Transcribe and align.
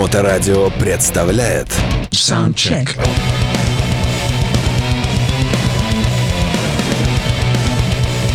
Моторадио 0.00 0.70
представляет 0.70 1.68
Саундчек. 2.10 2.96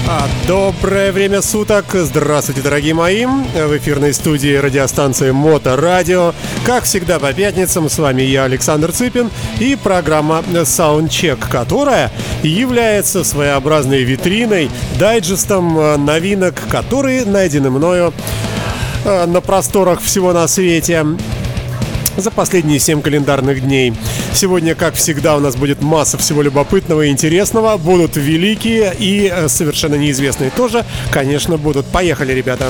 А, 0.07 0.27
доброе 0.47 1.11
время 1.11 1.41
суток! 1.41 1.85
Здравствуйте, 1.93 2.61
дорогие 2.61 2.93
мои! 2.93 3.25
В 3.25 3.77
эфирной 3.77 4.13
студии 4.13 4.55
радиостанции 4.55 5.31
Моторадио. 5.31 6.35
Как 6.67 6.83
всегда 6.83 7.17
по 7.17 7.33
пятницам 7.33 7.89
с 7.89 7.97
вами 7.97 8.21
я, 8.21 8.43
Александр 8.43 8.91
Цыпин, 8.91 9.31
и 9.59 9.75
программа 9.75 10.43
Soundcheck, 10.47 11.49
которая 11.49 12.11
является 12.43 13.23
своеобразной 13.23 14.03
витриной, 14.03 14.69
дайджестом 14.99 15.79
э, 15.79 15.97
новинок, 15.97 16.53
которые 16.69 17.25
найдены 17.25 17.71
мною 17.71 18.13
э, 19.03 19.25
на 19.25 19.41
просторах 19.41 19.99
всего 19.99 20.31
на 20.31 20.47
свете 20.47 21.03
за 22.17 22.31
последние 22.31 22.79
7 22.79 23.01
календарных 23.01 23.61
дней. 23.61 23.93
Сегодня, 24.33 24.75
как 24.75 24.95
всегда, 24.95 25.35
у 25.37 25.39
нас 25.39 25.55
будет 25.55 25.81
масса 25.81 26.17
всего 26.17 26.41
любопытного 26.41 27.03
и 27.03 27.09
интересного. 27.09 27.77
Будут 27.77 28.15
великие 28.15 28.93
и 28.97 29.31
э, 29.33 29.47
совершенно 29.47 29.95
неизвестные 29.95 30.49
тоже, 30.49 30.85
конечно, 31.11 31.57
будут. 31.57 31.85
Поехали, 31.85 32.33
ребята! 32.33 32.69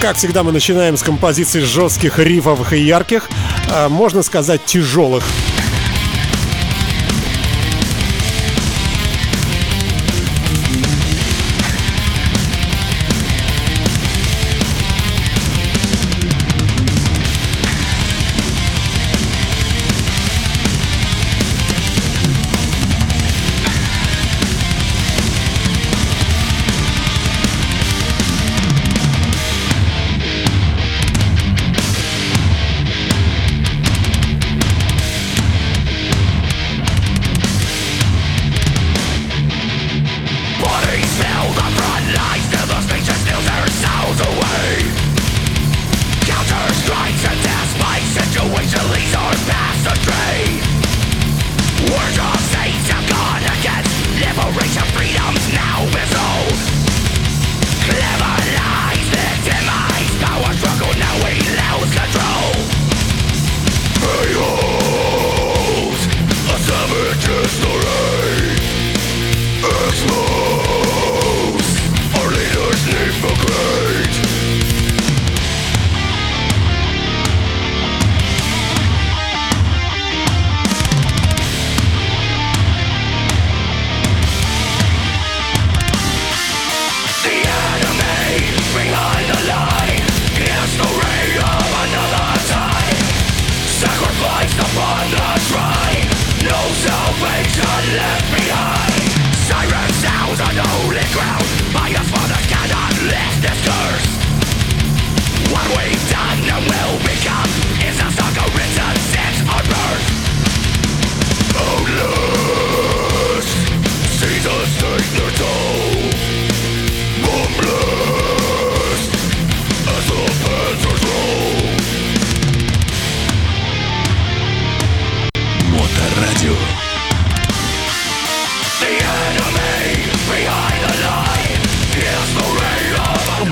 Как 0.00 0.16
всегда, 0.16 0.44
мы 0.44 0.52
начинаем 0.52 0.96
с 0.96 1.02
композиций 1.02 1.62
жестких, 1.62 2.18
рифовых 2.18 2.72
и 2.72 2.78
ярких, 2.78 3.28
а, 3.68 3.88
можно 3.88 4.22
сказать, 4.22 4.64
тяжелых. 4.64 5.24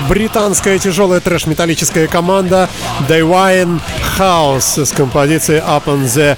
Британская 0.09 0.77
тяжелая 0.79 1.19
трэш-металлическая 1.19 2.07
команда 2.07 2.69
Divine 3.07 3.79
House 4.17 4.85
с 4.85 4.91
композицией 4.91 5.59
Up 5.61 5.85
on 5.85 6.03
the 6.03 6.37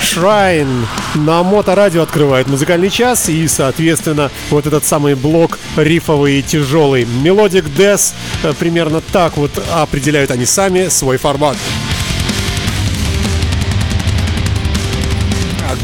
Shrine. 0.00 0.86
На 1.14 1.42
моторадио 1.42 2.02
открывает 2.02 2.48
музыкальный 2.48 2.90
час 2.90 3.28
и, 3.28 3.46
соответственно, 3.48 4.30
вот 4.50 4.66
этот 4.66 4.84
самый 4.84 5.14
блок 5.14 5.58
рифовый 5.76 6.40
и 6.40 6.42
тяжелый. 6.42 7.06
Мелодик 7.22 7.64
Death 7.66 8.12
э, 8.42 8.52
примерно 8.58 9.00
так 9.00 9.36
вот 9.36 9.50
определяют 9.74 10.30
они 10.30 10.44
сами 10.46 10.88
свой 10.88 11.16
формат. 11.16 11.56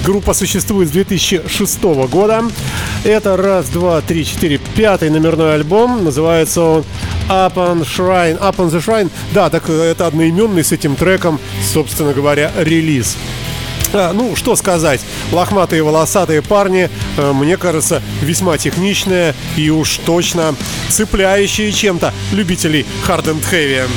Группа 0.05 0.35
существует 0.35 0.89
с 0.89 0.93
2006 0.93 1.83
года. 2.11 2.45
Это 3.05 3.39
раз, 3.39 3.71
два, 3.71 4.03
три, 4.03 4.27
четыре, 4.27 4.59
пятый 4.59 5.09
номерной 5.09 5.55
альбом. 5.55 6.05
Называется 6.05 6.61
он 6.61 6.85
Up 7.29 7.57
on 7.57 7.85
Shrine. 7.85 8.39
Up 8.39 8.57
on 8.57 8.71
the 8.71 8.85
Shrine. 8.85 9.11
Да, 9.33 9.49
так 9.49 9.69
э, 9.69 9.73
это 9.73 10.07
одноименный 10.07 10.63
с 10.63 10.73
этим 10.73 10.95
треком, 10.95 11.41
собственно 11.63 12.13
говоря, 12.13 12.53
релиз. 12.57 13.17
А, 13.95 14.13
ну, 14.13 14.37
что 14.37 14.57
сказать, 14.57 15.01
лохматые 15.33 15.83
волосатые 15.83 16.43
парни, 16.43 16.91
э, 17.17 17.33
мне 17.33 17.57
кажется, 17.57 18.03
весьма 18.21 18.59
техничные 18.59 19.35
и 19.57 19.71
уж 19.71 19.99
точно 20.05 20.55
цепляющие 20.89 21.73
чем-то 21.73 22.13
любителей 22.33 22.85
Hard 23.07 23.25
and 23.25 23.43
Heavy. 23.51 23.89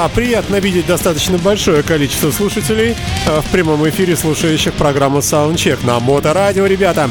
Да, 0.00 0.08
приятно 0.08 0.56
видеть 0.56 0.86
достаточно 0.86 1.36
большое 1.36 1.82
количество 1.82 2.30
слушателей 2.30 2.96
э, 3.26 3.40
в 3.42 3.52
прямом 3.52 3.86
эфире, 3.90 4.16
слушающих 4.16 4.72
программу 4.72 5.18
Soundcheck 5.18 5.84
на 5.84 6.00
Моторадио, 6.00 6.64
ребята. 6.64 7.10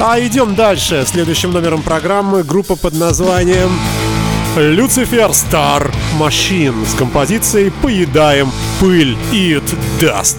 А 0.00 0.18
идем 0.18 0.56
дальше. 0.56 1.04
Следующим 1.06 1.52
номером 1.52 1.82
программы 1.82 2.42
группа 2.42 2.74
под 2.74 2.94
названием 2.94 3.70
Люцифер 4.56 5.30
Star 5.30 5.94
Machine 6.18 6.84
с 6.84 6.94
композицией 6.94 7.70
«Поедаем 7.70 8.50
пыль 8.80 9.16
Eat 9.30 9.62
Dust». 10.00 10.38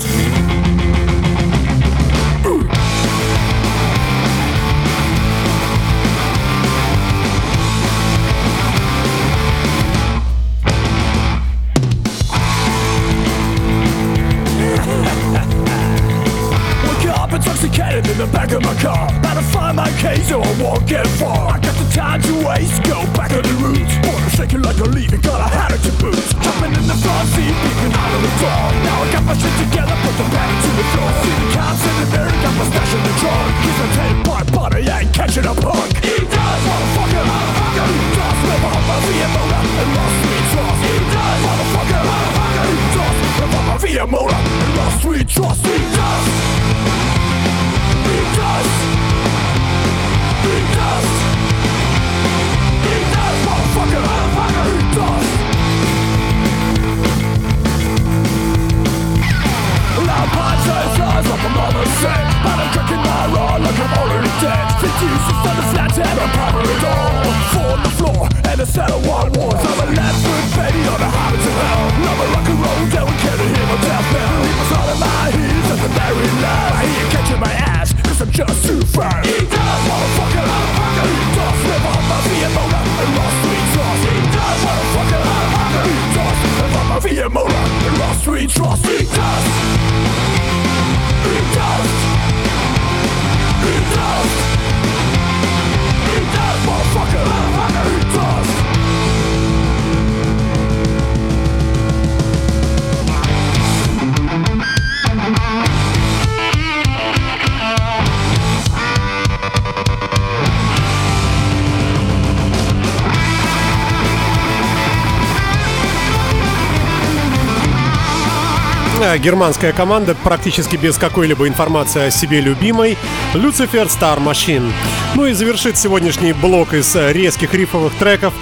Э, 119.16 119.18
Германская 119.18 119.72
команда 119.72 120.16
практически 120.16 120.76
без 120.76 120.98
какой-либо 120.98 121.48
информации 121.48 122.08
о 122.08 122.12
себе 122.12 122.42
любимой 122.42 122.98
Lucifer 123.34 123.88
Star 123.88 124.20
Machine. 124.22 124.72
Ну 125.16 125.26
и 125.26 125.34
завершит 125.34 125.78
сегодняшний 125.78 126.34
блок 126.34 126.74
из 126.74 126.96
э, 126.96 127.14
резких 127.14 127.54
рифовых 127.54 127.94
треков 127.96 128.34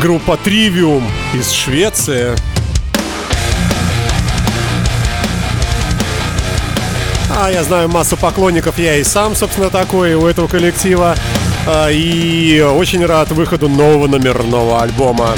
группа 0.00 0.38
Trivium 0.42 1.02
из 1.34 1.50
Швеции. 1.50 2.34
А 7.36 7.50
я 7.50 7.64
знаю 7.64 7.88
массу 7.88 8.16
поклонников, 8.16 8.78
я 8.78 8.96
и 8.96 9.04
сам, 9.04 9.34
собственно, 9.34 9.70
такой 9.70 10.14
у 10.14 10.26
этого 10.26 10.46
коллектива. 10.46 11.14
А, 11.66 11.88
И 11.88 12.60
очень 12.60 13.04
рад 13.04 13.30
выходу 13.30 13.68
нового 13.68 14.06
номерного 14.06 14.82
альбома. 14.82 15.34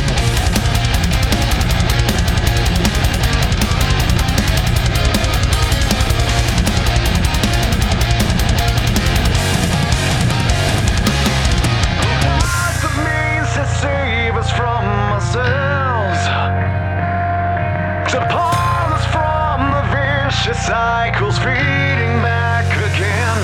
Cycles 21.22 21.38
feeding 21.38 22.22
back 22.22 22.66
again. 22.90 23.42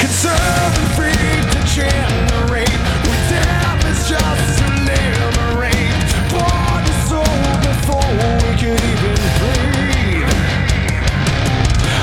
Conserve 0.00 0.72
and 0.80 0.90
free 0.96 1.12
to 1.52 1.60
generate, 1.74 2.80
with 3.04 3.22
death 3.28 3.84
is 3.90 4.08
just 4.08 4.58
to 4.58 4.66
liberate. 4.88 6.08
Body 6.32 6.94
soul 7.08 7.36
before 7.60 8.10
we 8.16 8.52
could 8.60 8.80
even 8.80 9.16
breathe. 9.40 10.32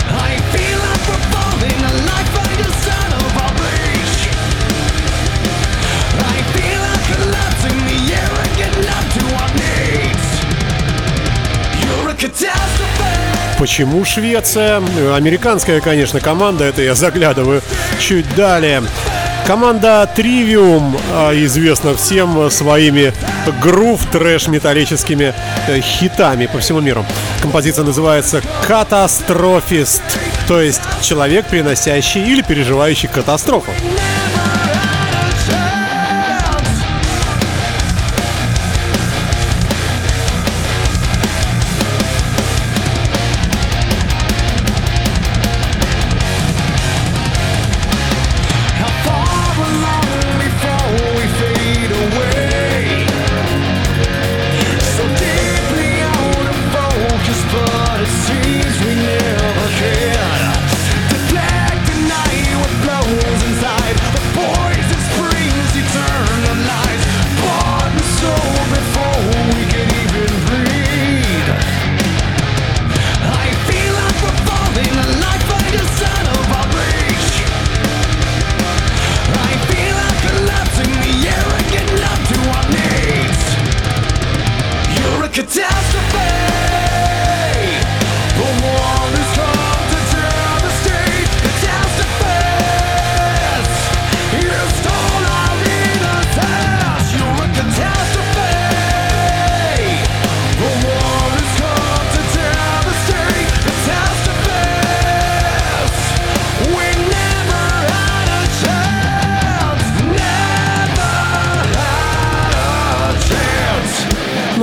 I 0.09 0.37
feel 0.53 0.77
like 0.85 1.03
we're 1.09 1.25
falling, 1.33 1.79
a 1.81 1.93
life 2.09 2.29
by 2.37 2.51
the 2.61 2.69
of 3.17 3.33
our 3.43 3.53
bleach. 3.57 4.21
I 6.21 6.37
feel 6.53 6.79
like 6.87 7.05
collapsing 7.09 7.79
the 7.89 7.99
air 8.21 8.35
getting 8.59 8.89
up 8.97 9.05
to 9.15 9.23
our 9.41 9.51
needs. 9.57 10.29
You're 11.81 12.09
a 12.09 12.15
catastrophe. 12.15 12.92
Почему 13.63 14.03
Швеция? 14.03 14.83
Американская, 15.15 15.79
конечно, 15.79 16.19
команда, 16.19 16.65
это 16.65 16.81
я 16.81 16.95
заглядываю 16.95 17.61
чуть 17.97 18.25
далее. 18.35 18.83
Команда 19.47 20.09
Trivium 20.13 20.99
а, 21.13 21.31
известна 21.45 21.95
всем 21.95 22.51
своими 22.51 23.13
грув 23.61 24.01
трэш 24.11 24.47
металлическими 24.47 25.33
э, 25.69 25.79
хитами 25.79 26.47
по 26.47 26.59
всему 26.59 26.81
миру. 26.81 27.05
Композиция 27.41 27.85
называется 27.85 28.41
«Катастрофист», 28.67 30.01
то 30.45 30.59
есть 30.59 30.81
человек, 31.01 31.45
приносящий 31.47 32.21
или 32.21 32.41
переживающий 32.41 33.07
катастрофу. 33.07 33.71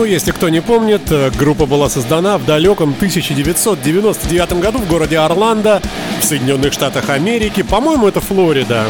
Ну, 0.01 0.07
если 0.07 0.31
кто 0.31 0.49
не 0.49 0.63
помнит, 0.63 1.13
э, 1.13 1.31
группа 1.39 1.67
была 1.67 1.91
создана 1.91 2.39
в 2.39 2.47
далеком 2.47 2.95
1999 2.95 4.59
году 4.59 4.79
в 4.79 4.89
городе 4.89 5.19
Орландо 5.19 5.83
в 6.19 6.25
Соединенных 6.25 6.73
Штатах 6.73 7.11
Америки. 7.11 7.61
По-моему, 7.61 8.09
это 8.09 8.23
Флорида. 8.23 8.87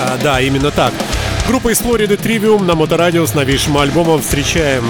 А, 0.00 0.18
да, 0.22 0.40
именно 0.40 0.70
так. 0.70 0.94
Группа 1.46 1.68
из 1.68 1.80
Флориды 1.80 2.14
Trivium 2.14 2.64
на 2.64 2.74
Моторадио 2.74 3.26
с 3.26 3.34
новейшим 3.34 3.76
альбомом 3.76 4.22
встречаем. 4.22 4.86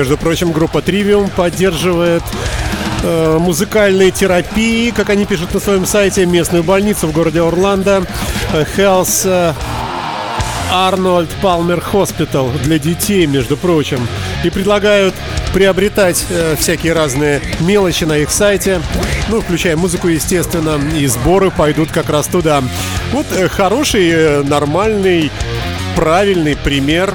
Между 0.00 0.16
прочим, 0.16 0.50
группа 0.52 0.78
Trivium 0.78 1.30
поддерживает 1.36 2.22
э, 3.02 3.36
музыкальной 3.38 4.10
терапии, 4.10 4.92
как 4.92 5.10
они 5.10 5.26
пишут 5.26 5.52
на 5.52 5.60
своем 5.60 5.84
сайте, 5.84 6.24
местную 6.24 6.64
больницу 6.64 7.06
в 7.06 7.12
городе 7.12 7.42
Орландо, 7.42 8.06
э, 8.54 8.64
Health 8.78 9.20
э, 9.26 9.52
Арнольд 10.72 11.28
Палмер 11.42 11.82
Хоспитал 11.82 12.50
для 12.64 12.78
детей, 12.78 13.26
между 13.26 13.58
прочим. 13.58 14.08
И 14.42 14.48
предлагают 14.48 15.14
приобретать 15.52 16.24
э, 16.30 16.56
всякие 16.58 16.94
разные 16.94 17.42
мелочи 17.60 18.04
на 18.04 18.16
их 18.16 18.30
сайте, 18.30 18.80
ну, 19.28 19.42
включая 19.42 19.76
музыку, 19.76 20.08
естественно, 20.08 20.80
и 20.96 21.06
сборы 21.08 21.50
пойдут 21.50 21.90
как 21.92 22.08
раз 22.08 22.26
туда. 22.26 22.62
Вот 23.12 23.26
э, 23.36 23.48
хороший, 23.48 24.08
э, 24.08 24.42
нормальный, 24.44 25.30
правильный 25.94 26.56
пример 26.56 27.14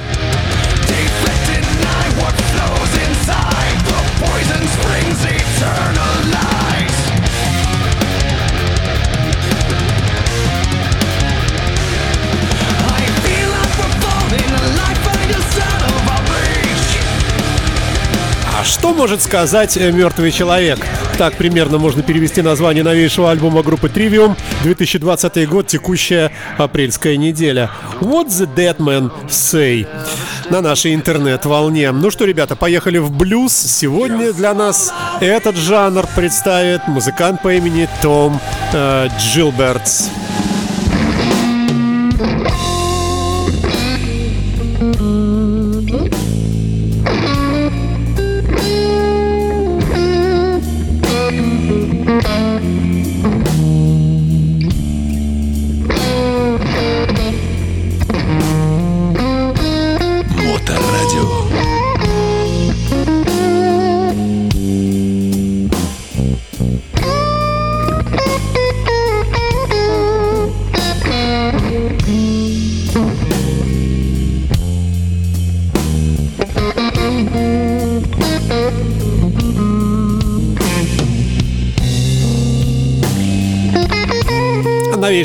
что 18.86 18.94
может 18.94 19.20
сказать 19.20 19.76
э, 19.76 19.90
мертвый 19.90 20.30
человек? 20.30 20.78
Так 21.18 21.34
примерно 21.34 21.76
можно 21.76 22.04
перевести 22.04 22.40
название 22.40 22.84
новейшего 22.84 23.32
альбома 23.32 23.64
группы 23.64 23.88
Trivium 23.88 24.36
2020 24.62 25.48
год, 25.48 25.66
текущая 25.66 26.30
апрельская 26.56 27.16
неделя. 27.16 27.68
What 28.00 28.28
the 28.28 28.48
Dead 28.54 28.76
Man 28.76 29.10
Say? 29.26 29.88
На 30.50 30.60
нашей 30.60 30.94
интернет-волне. 30.94 31.90
Ну 31.90 32.12
что, 32.12 32.26
ребята, 32.26 32.54
поехали 32.54 32.98
в 32.98 33.10
блюз. 33.10 33.52
Сегодня 33.52 34.32
для 34.32 34.54
нас 34.54 34.94
этот 35.20 35.56
жанр 35.56 36.06
представит 36.14 36.86
музыкант 36.86 37.42
по 37.42 37.52
имени 37.52 37.88
Том 38.02 38.40
э, 38.72 39.08
Джилбертс. 39.18 40.10
Моторадио. 40.10 40.25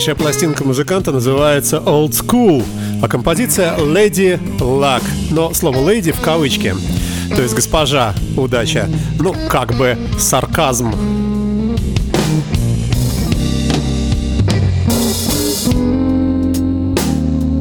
Новейшая 0.01 0.15
пластинка 0.15 0.63
музыканта 0.63 1.11
называется 1.11 1.77
Old 1.77 2.09
School, 2.09 2.65
а 3.03 3.07
композиция 3.07 3.77
Lady 3.77 4.39
Luck. 4.57 5.03
Но 5.29 5.53
слово 5.53 5.75
Lady 5.75 6.11
в 6.11 6.19
кавычке. 6.21 6.75
То 7.35 7.43
есть 7.43 7.53
госпожа, 7.53 8.15
удача. 8.35 8.89
Ну, 9.19 9.35
как 9.47 9.75
бы 9.75 9.95
сарказм. 10.17 10.91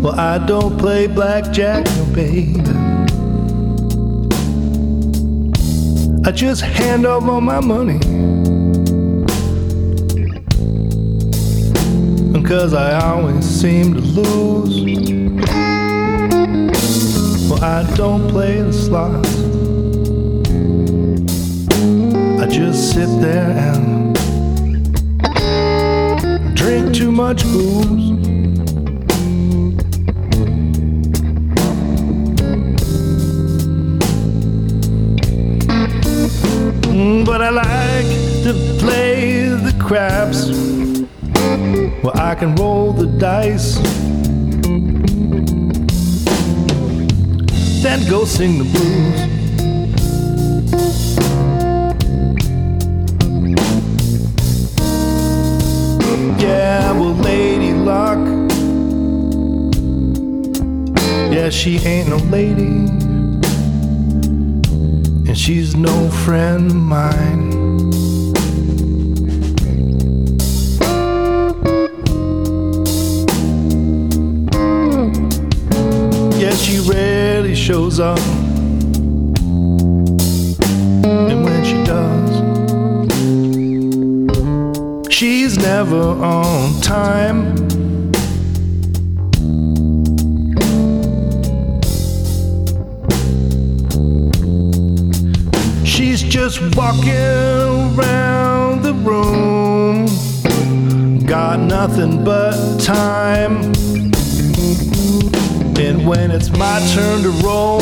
Well, 0.00 0.14
I 0.16 0.38
don't 0.38 0.78
play 0.78 1.08
blackjack, 1.08 1.86
no 1.98 2.06
baby. 2.14 2.62
I 6.24 6.32
just 6.32 6.62
hand 6.62 7.04
over 7.04 7.38
my 7.38 7.60
money. 7.60 8.59
Cause 12.50 12.74
I 12.74 12.98
always 13.08 13.44
seem 13.44 13.94
to 13.94 14.00
lose. 14.00 14.80
Well, 17.48 17.62
I 17.62 17.84
don't 17.94 18.28
play 18.28 18.60
the 18.60 18.72
slots. 18.72 19.36
I 22.42 22.46
just 22.48 22.92
sit 22.92 23.06
there 23.20 23.50
and 23.52 24.16
drink 26.56 26.92
too 26.92 27.12
much 27.12 27.44
booze. 27.44 28.10
Mm, 36.90 37.24
But 37.24 37.42
I 37.42 37.50
like 37.50 38.10
to 38.42 38.52
play 38.80 39.50
the 39.50 39.72
craps 39.78 40.79
where 42.02 42.16
I 42.16 42.34
can 42.34 42.54
roll 42.56 42.92
the 42.92 43.06
dice. 43.06 43.74
Then 47.82 48.08
go 48.08 48.24
sing 48.24 48.58
the 48.58 48.64
blues. 48.64 49.30
Yeah, 56.42 56.92
well, 56.92 57.14
Lady 57.14 57.74
Luck. 57.74 58.18
Yeah, 61.32 61.50
she 61.50 61.78
ain't 61.78 62.08
no 62.08 62.16
lady. 62.16 62.88
And 65.28 65.38
she's 65.38 65.76
no 65.76 66.08
friend 66.10 66.70
of 66.70 66.76
mine. 66.76 68.19
Yeah, 76.50 76.56
she 76.56 76.80
rarely 76.80 77.54
shows 77.54 78.00
up. 78.00 78.18
And 81.04 81.44
when 81.44 81.64
she 81.64 81.80
does, 81.84 82.28
she's 85.12 85.56
never 85.58 85.96
on 85.96 86.80
time. 86.80 87.54
She's 95.84 96.20
just 96.20 96.60
walking 96.74 97.12
around 97.94 98.82
the 98.82 98.94
room. 99.04 100.06
Got 101.26 101.60
nothing 101.60 102.24
but 102.24 102.80
time. 102.80 103.69
When 106.10 106.32
it's 106.32 106.50
my 106.50 106.80
turn 106.92 107.22
to 107.22 107.30
roll, 107.46 107.78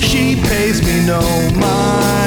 she 0.00 0.34
pays 0.34 0.82
me 0.84 1.06
no 1.06 1.20
mind. 1.60 2.23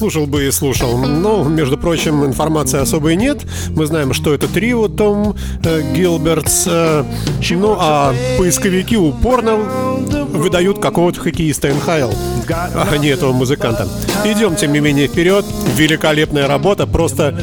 Слушал 0.00 0.26
бы 0.26 0.46
и 0.46 0.50
слушал. 0.50 0.96
Но, 0.96 1.44
между 1.44 1.76
прочим, 1.76 2.24
информации 2.24 2.80
особой 2.80 3.16
нет. 3.16 3.44
Мы 3.76 3.84
знаем, 3.84 4.14
что 4.14 4.32
это 4.32 4.48
трио 4.48 4.88
Том 4.88 5.36
э, 5.62 5.82
Гилбертс. 5.92 6.64
э, 6.66 7.04
ну 7.50 7.76
а 7.78 8.14
поисковики 8.38 8.96
упорно 8.96 9.56
выдают 9.56 10.80
какого-то 10.80 11.20
хоккеиста 11.20 11.68
НХЛ, 11.68 12.14
а 12.48 12.96
не 12.96 13.08
этого 13.08 13.32
музыканта. 13.32 13.86
Идем, 14.24 14.56
тем 14.56 14.72
не 14.72 14.80
менее, 14.80 15.06
вперед. 15.06 15.44
Великолепная 15.76 16.48
работа, 16.48 16.86
просто, 16.86 17.38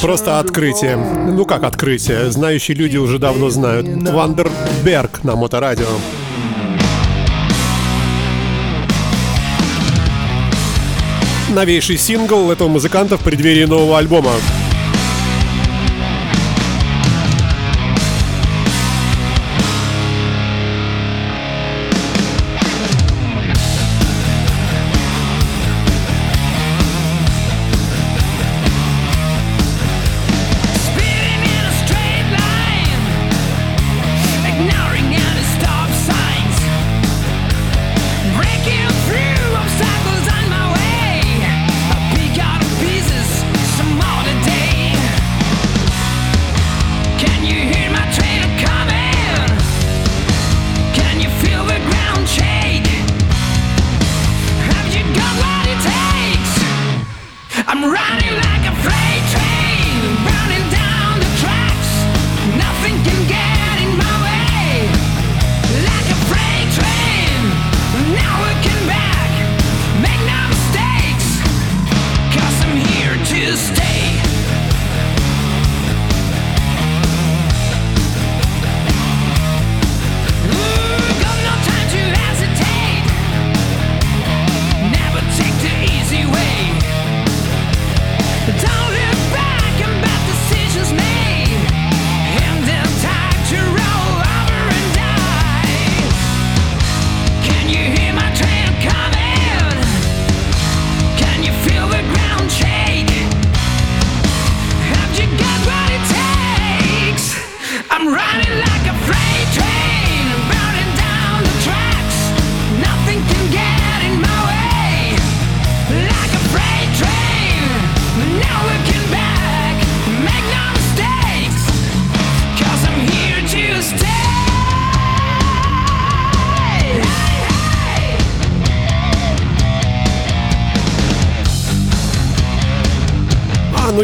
просто 0.00 0.38
открытие. 0.38 0.94
Ну 0.96 1.44
как 1.44 1.64
открытие? 1.64 2.30
Знающие 2.30 2.76
люди 2.76 2.98
уже 2.98 3.18
давно 3.18 3.50
знают. 3.50 3.84
Вандерберг 3.84 5.24
на 5.24 5.34
моторадио. 5.34 5.88
Новейший 11.56 11.96
сингл 11.96 12.50
этого 12.50 12.68
музыканта 12.68 13.16
в 13.16 13.24
преддверии 13.24 13.64
нового 13.64 13.96
альбома. 13.96 14.32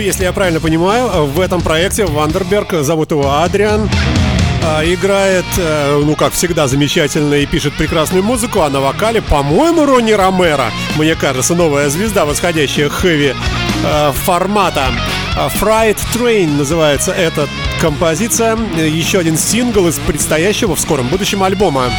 Если 0.03 0.25
я 0.25 0.33
правильно 0.33 0.61
понимаю, 0.61 1.27
в 1.27 1.41
этом 1.41 1.61
проекте 1.61 2.05
Вандерберг, 2.05 2.73
зовут 2.83 3.11
его 3.11 3.39
Адриан, 3.39 3.89
а, 4.65 4.85
играет, 4.85 5.45
э, 5.57 6.01
ну, 6.05 6.15
как 6.15 6.33
всегда, 6.33 6.69
замечательно 6.69 7.35
и 7.35 7.47
пишет 7.47 7.75
прекрасную 7.75 8.23
музыку, 8.23 8.61
а 8.61 8.71
на 8.71 8.81
вокале, 8.81 9.21
по-моему, 9.21 9.85
Ронни 9.85 10.13
Ромеро, 10.13 10.71
мне 10.97 11.15
кажется, 11.17 11.55
новая 11.55 11.89
звезда, 11.89 12.25
восходящая 12.25 12.89
хэви 12.89 13.35
э, 13.85 14.13
формата. 14.25 14.87
А, 15.37 15.49
Fright 15.49 15.99
Train 16.15 16.57
называется 16.57 17.13
эта 17.13 17.49
композиция, 17.81 18.57
еще 18.77 19.19
один 19.19 19.37
сингл 19.37 19.89
из 19.89 19.99
предстоящего 19.99 20.77
в 20.77 20.81
скором 20.81 21.09
будущем 21.09 21.43
альбома. 21.43 21.91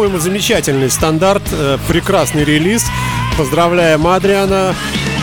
По-моему, 0.00 0.18
замечательный 0.18 0.88
стандарт, 0.88 1.42
э, 1.52 1.76
прекрасный 1.86 2.42
релиз. 2.42 2.86
Поздравляем 3.36 4.06
Адриана 4.06 4.74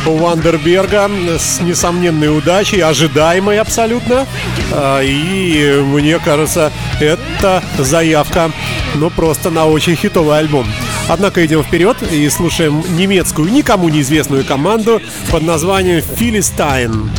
Вандерберга 0.06 1.10
с 1.40 1.60
несомненной 1.62 2.38
удачей, 2.38 2.84
ожидаемой 2.84 3.58
абсолютно. 3.58 4.28
А, 4.72 5.02
И 5.02 5.82
мне 5.82 6.20
кажется, 6.20 6.72
это 7.00 7.64
заявка, 7.80 8.52
ну 8.94 9.10
просто 9.10 9.50
на 9.50 9.66
очень 9.66 9.96
хитовый 9.96 10.38
альбом. 10.38 10.68
Однако 11.10 11.44
идем 11.44 11.64
вперед 11.64 11.98
и 12.12 12.30
слушаем 12.30 12.84
немецкую, 12.90 13.52
никому 13.52 13.90
неизвестную 13.90 14.46
команду 14.46 15.02
под 15.32 15.42
названием 15.42 16.04
Филистайн. 16.04 17.10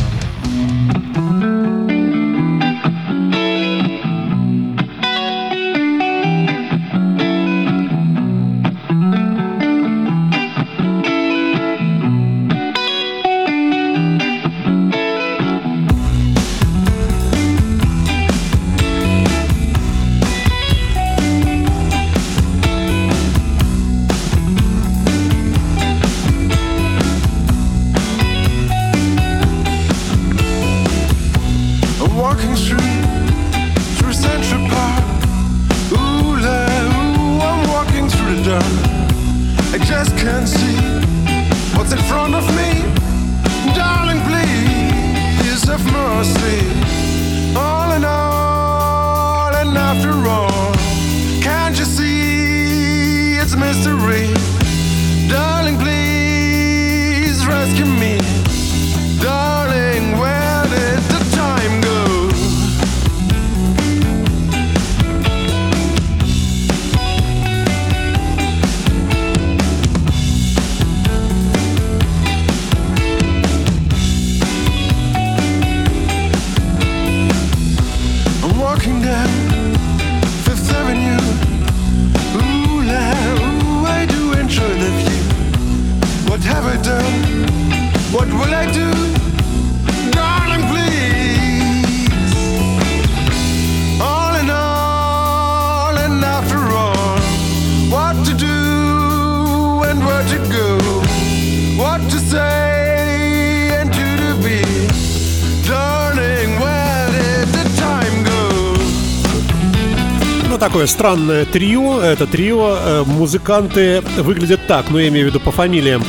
Такое 110.79 110.87
странное 110.87 111.43
трио. 111.43 111.99
Это 111.99 112.25
трио. 112.25 112.77
э, 112.79 113.03
Музыканты 113.05 114.01
выглядят 114.19 114.61
так, 114.65 114.85
ну, 114.89 114.97
я 114.97 115.09
имею 115.09 115.25
в 115.25 115.29
виду 115.29 115.41
по 115.41 115.51
фамилиям. 115.51 116.05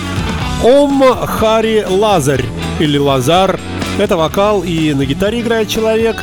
Ом 0.62 1.02
Хари 1.26 1.84
Лазарь 1.88 2.44
или 2.78 2.96
Лазар. 2.96 3.58
Это 3.98 4.16
вокал, 4.16 4.62
и 4.62 4.94
на 4.94 5.04
гитаре 5.04 5.40
играет 5.40 5.68
человек. 5.68 6.22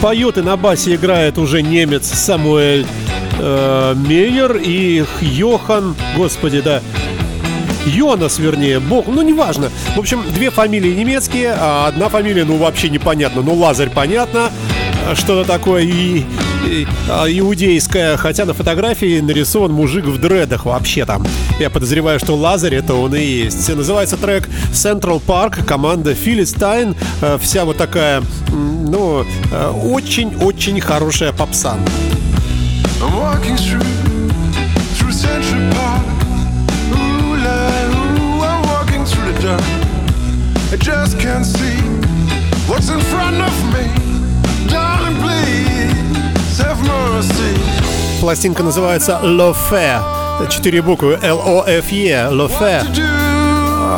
Поет 0.00 0.38
и 0.38 0.40
на 0.40 0.56
басе 0.56 0.94
играет 0.94 1.36
уже 1.36 1.60
немец 1.60 2.06
Самуэль 2.06 2.86
э, 3.38 3.94
Мейер 3.94 4.56
и 4.56 5.04
Йохан, 5.20 5.94
господи, 6.16 6.62
да, 6.62 6.80
Йонас, 7.84 8.38
вернее, 8.38 8.80
бог, 8.80 9.06
ну 9.06 9.20
неважно. 9.22 9.70
В 9.96 9.98
общем, 9.98 10.22
две 10.34 10.48
фамилии 10.50 10.94
немецкие, 10.94 11.54
а 11.58 11.88
одна 11.88 12.08
фамилия, 12.08 12.44
ну 12.44 12.56
вообще 12.56 12.88
непонятно. 12.88 13.42
Ну, 13.42 13.54
Лазарь 13.54 13.90
понятно, 13.90 14.50
что-то 15.14 15.44
такое 15.44 15.82
и, 15.82 16.24
и- 16.66 16.86
а, 17.08 17.26
иудейское, 17.26 18.16
хотя 18.16 18.44
на 18.44 18.54
фотографии 18.54 19.20
нарисован 19.20 19.72
мужик 19.72 20.04
в 20.06 20.18
дредах 20.18 20.64
вообще 20.66 21.04
там. 21.04 21.26
Я 21.58 21.70
подозреваю, 21.70 22.18
что 22.18 22.34
Лазарь 22.36 22.74
это 22.74 22.94
он 22.94 23.14
и 23.14 23.22
есть. 23.22 23.68
Называется 23.74 24.16
трек 24.16 24.48
Central 24.72 25.20
Park, 25.24 25.64
команда 25.64 26.14
Филистайн. 26.14 26.94
Э, 27.20 27.38
Вся 27.40 27.64
вот 27.64 27.76
такая, 27.76 28.22
ну, 28.50 29.24
э, 29.52 29.70
очень-очень 29.70 30.80
хорошая 30.80 31.32
попса. 31.32 31.76
I 40.72 40.76
just 40.76 41.18
can't 41.18 41.44
see 41.44 41.76
what's 42.68 42.88
in 42.88 43.00
front 43.00 43.40
of 43.42 43.52
me. 43.74 44.01
Пластинка 48.20 48.62
называется 48.62 49.20
Lofe. 49.22 50.00
Четыре 50.48 50.82
буквы 50.82 51.18
L-O-F-E, 51.22 52.28
Lofe. 52.30 53.21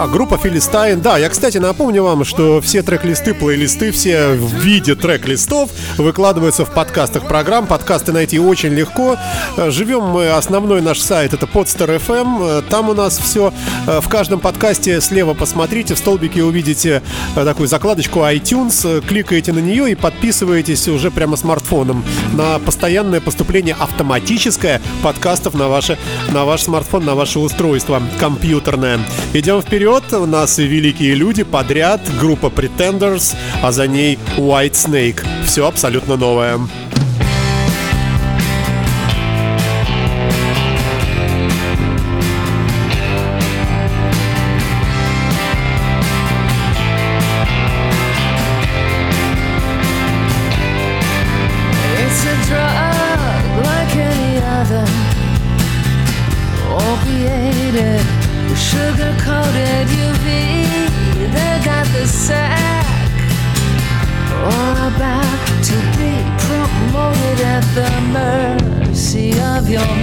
To 0.04 0.06
do 0.06 0.08
А, 0.08 0.08
Группа 0.08 0.36
Филистайн. 0.36 1.00
Да, 1.00 1.16
я, 1.18 1.28
кстати, 1.30 1.56
напомню 1.58 2.02
вам, 2.02 2.24
что 2.24 2.60
все 2.60 2.82
трек-листы, 2.82 3.32
плейлисты, 3.32 3.90
все 3.90 4.32
в 4.34 4.52
виде 4.54 4.94
трек-листов 4.94 5.70
выкладываются 5.96 6.64
в 6.66 6.72
подкастах 6.74 7.26
программ. 7.26 7.66
Подкасты 7.66 8.12
найти 8.12 8.38
очень 8.38 8.70
легко. 8.74 9.16
Э, 9.56 9.70
Живем 9.70 10.02
мы, 10.02 10.28
основной 10.30 10.82
наш 10.82 10.98
сайт 11.00 11.32
это 11.32 11.46
Podster 11.46 11.98
FM. 12.06 12.58
Э, 12.58 12.62
Там 12.68 12.90
у 12.90 12.94
нас 12.94 13.18
все. 13.18 13.52
э, 13.86 14.00
В 14.00 14.08
каждом 14.08 14.40
подкасте 14.40 15.00
слева 15.00 15.32
посмотрите, 15.34 15.94
в 15.94 15.98
столбике 15.98 16.42
увидите 16.44 17.02
такую 17.34 17.68
закладочку 17.68 18.20
iTunes. 18.20 19.00
Кликаете 19.06 19.52
на 19.52 19.60
нее 19.60 19.90
и 19.92 19.94
подписываетесь 19.94 20.86
уже 20.88 21.10
прямо 21.10 21.36
смартфоном 21.36 22.04
на 22.34 22.58
постоянное 22.58 23.20
поступление 23.20 23.74
автоматическое 23.78 24.80
подкастов 25.02 25.54
на, 25.54 25.68
ваше, 25.68 25.98
на 26.30 26.44
ваш 26.44 26.62
смартфон, 26.64 27.04
на 27.04 27.14
ваше 27.14 27.38
устройство 27.38 28.02
компьютерное. 28.20 29.00
Идем 29.32 29.62
вперед. 29.62 29.93
У 29.94 30.26
нас 30.26 30.58
великие 30.58 31.14
люди 31.14 31.44
подряд. 31.44 32.00
Группа 32.20 32.46
Pretenders, 32.46 33.36
а 33.62 33.70
за 33.70 33.86
ней 33.86 34.18
White 34.36 34.72
Snake. 34.72 35.24
Все 35.46 35.68
абсолютно 35.68 36.16
новое. 36.16 36.58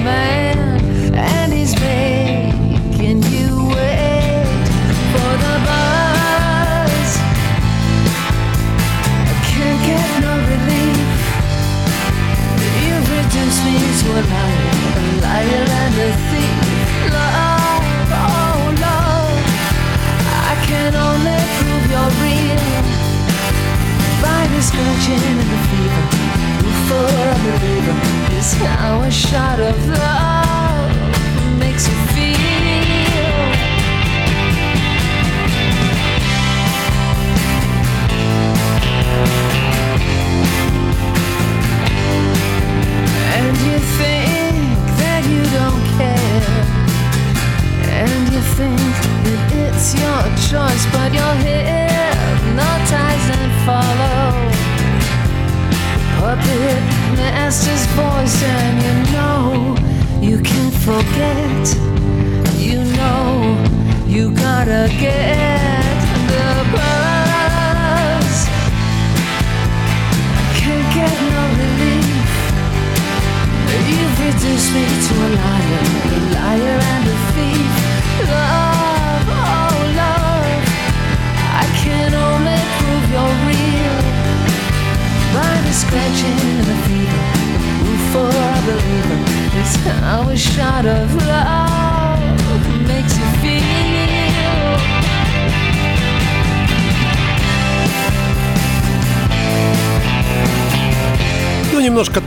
Man, 0.04 0.41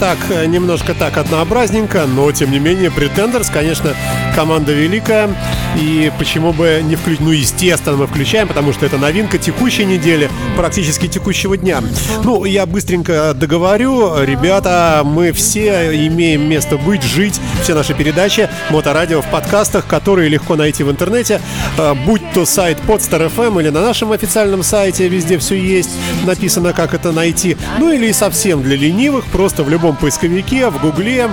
так, 0.04 0.18
э, 0.28 0.44
немножко 0.44 0.92
так 0.92 1.16
однообразненько, 1.16 2.04
но 2.06 2.30
тем 2.30 2.50
не 2.50 2.58
менее 2.58 2.90
Pretenders, 2.90 3.50
конечно, 3.50 3.94
команда 4.36 4.74
великая. 4.74 5.30
И 5.76 6.12
почему 6.18 6.52
бы 6.52 6.80
не 6.84 6.96
включить? 6.96 7.20
Ну, 7.20 7.30
естественно, 7.30 7.96
мы 7.96 8.06
включаем, 8.06 8.46
потому 8.46 8.72
что 8.72 8.86
это 8.86 8.96
новинка 8.98 9.38
текущей 9.38 9.84
недели, 9.84 10.30
практически 10.56 11.08
текущего 11.08 11.56
дня. 11.56 11.82
Ну, 12.22 12.44
я 12.44 12.66
быстренько 12.66 13.34
договорю. 13.34 14.22
Ребята, 14.22 15.02
мы 15.04 15.32
все 15.32 16.06
имеем 16.06 16.48
место 16.48 16.76
быть, 16.76 17.02
жить. 17.02 17.40
Все 17.62 17.74
наши 17.74 17.94
передачи 17.94 18.48
Моторадио 18.70 19.20
в 19.20 19.26
подкастах, 19.30 19.86
которые 19.86 20.28
легко 20.28 20.54
найти 20.56 20.84
в 20.84 20.90
интернете. 20.90 21.40
Э, 21.78 21.94
Будь 22.06 22.22
то 22.32 22.44
сайт 22.44 22.78
Podster 22.86 23.30
FM 23.34 23.60
или 23.60 23.70
на 23.70 23.80
нашем 23.80 24.12
официальном 24.12 24.62
сайте, 24.62 25.08
везде 25.08 25.38
все 25.38 25.54
есть. 25.56 25.90
Написано, 26.24 26.72
как 26.72 26.94
это 26.94 27.12
найти. 27.12 27.56
Ну, 27.78 27.92
или 27.92 28.12
совсем 28.12 28.62
для 28.62 28.76
ленивых, 28.76 29.24
просто 29.26 29.64
в 29.64 29.70
любом 29.70 29.96
поисковике, 29.96 30.68
в 30.68 30.80
Гугле 30.80 31.28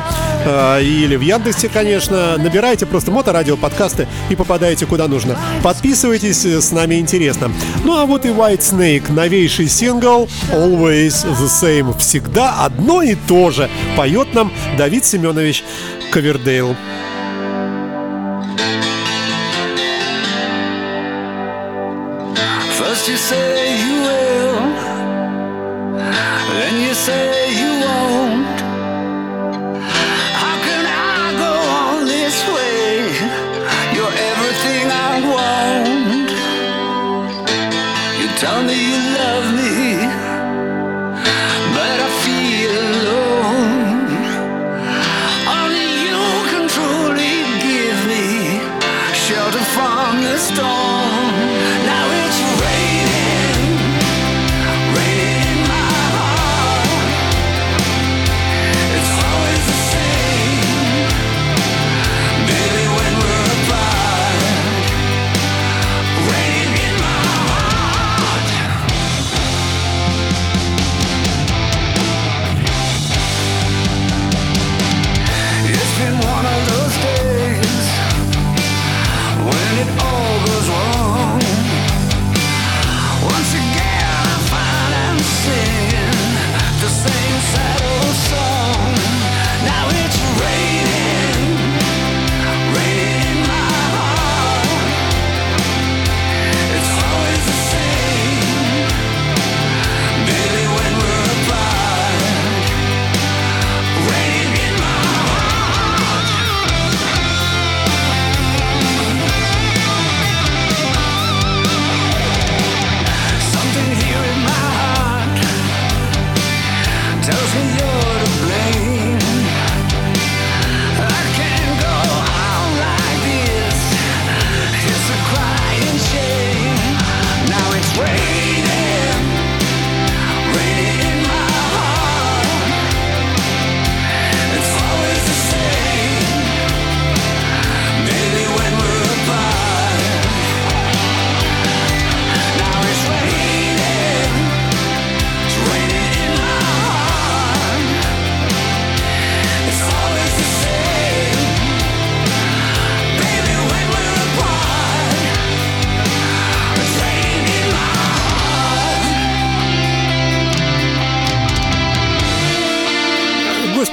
э, 0.46 0.84
или 0.84 1.16
в 1.16 1.22
Яндексе, 1.22 1.70
конечно. 1.70 2.38
Набирайте 2.38 2.86
просто 2.86 3.12
Моторадио 3.12 3.58
подкасты 3.58 4.08
и 4.32 4.36
попадаете 4.36 4.86
куда 4.86 5.08
нужно. 5.08 5.38
Подписывайтесь, 5.64 6.46
э, 6.46 6.62
с 6.62 6.72
нами 6.72 6.96
интересно. 6.96 7.52
Ну 7.84 7.98
а 7.98 8.06
вот 8.06 8.26
и 8.26 8.30
White 8.30 8.60
Snake, 8.60 9.12
новейший 9.12 9.68
сингл 9.68 10.28
Always 10.52 11.26
the 11.26 11.48
Same. 11.48 11.98
Всегда 12.00 12.64
одно 12.66 13.02
и 13.02 13.16
то 13.16 13.52
же. 13.52 13.70
Поет 13.96 14.34
нам 14.34 14.52
Давид 14.78 15.06
Семенович 15.06 15.64
Ковердейл. 16.12 16.76
Tell 38.42 38.64
me 38.64 38.74
you 38.74 39.11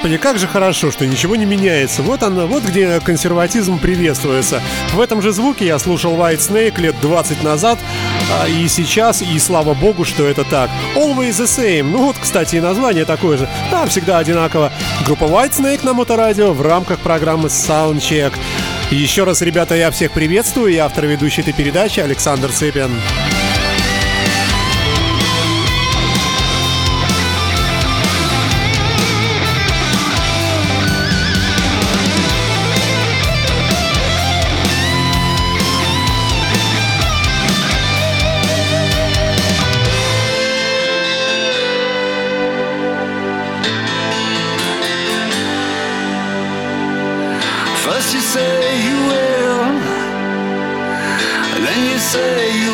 Господи, 0.09 0.23
как 0.23 0.39
же 0.39 0.47
хорошо, 0.47 0.89
что 0.89 1.05
ничего 1.05 1.35
не 1.35 1.45
меняется. 1.45 2.01
Вот 2.01 2.23
он, 2.23 2.47
вот 2.47 2.63
где 2.63 2.99
консерватизм 2.99 3.77
приветствуется. 3.77 4.59
В 4.91 4.99
этом 4.99 5.21
же 5.21 5.31
звуке 5.31 5.67
я 5.67 5.77
слушал 5.77 6.15
White 6.15 6.39
Snake 6.39 6.81
лет 6.81 6.95
20 6.99 7.43
назад, 7.43 7.77
а, 8.41 8.47
и 8.47 8.67
сейчас, 8.67 9.21
и 9.21 9.37
слава 9.37 9.75
богу, 9.75 10.05
что 10.05 10.25
это 10.25 10.43
так. 10.45 10.71
Always 10.95 11.33
the 11.33 11.45
same. 11.45 11.83
Ну 11.83 12.05
вот, 12.05 12.15
кстати, 12.19 12.55
и 12.55 12.59
название 12.59 13.05
такое 13.05 13.37
же. 13.37 13.47
Да, 13.69 13.85
всегда 13.85 14.17
одинаково. 14.17 14.71
Группа 15.05 15.25
White 15.25 15.51
Snake 15.51 15.85
на 15.85 15.93
Моторадио 15.93 16.53
в 16.53 16.61
рамках 16.63 16.97
программы 17.01 17.49
Soundcheck. 17.49 18.33
Еще 18.89 19.25
раз, 19.25 19.43
ребята, 19.43 19.75
я 19.75 19.91
всех 19.91 20.11
приветствую. 20.13 20.73
Я 20.73 20.85
автор 20.85 21.05
ведущей 21.05 21.41
этой 21.41 21.53
передачи 21.53 21.99
Александр 21.99 22.49
Цыпин. 22.49 22.89
You 48.13 48.21
say 48.21 48.81
you 48.87 48.97
will, 49.11 49.65
then 51.65 51.79
you 51.91 51.99
say 51.99 52.57
you 52.63 52.68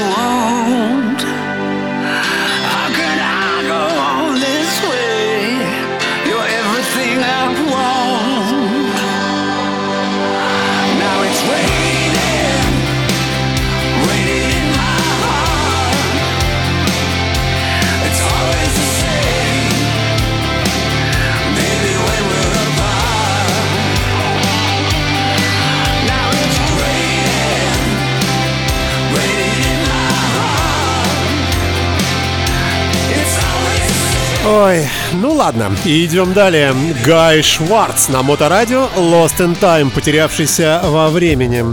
Ой, 34.48 34.88
ну 35.14 35.34
ладно, 35.34 35.72
идем 35.86 36.34
далее. 36.34 36.72
Гай 37.04 37.42
Шварц 37.42 38.10
на 38.10 38.22
Моторадио 38.22 38.88
Lost 38.96 39.38
in 39.40 39.60
Time, 39.60 39.90
потерявшийся 39.90 40.82
во 40.84 41.10
времени. 41.10 41.66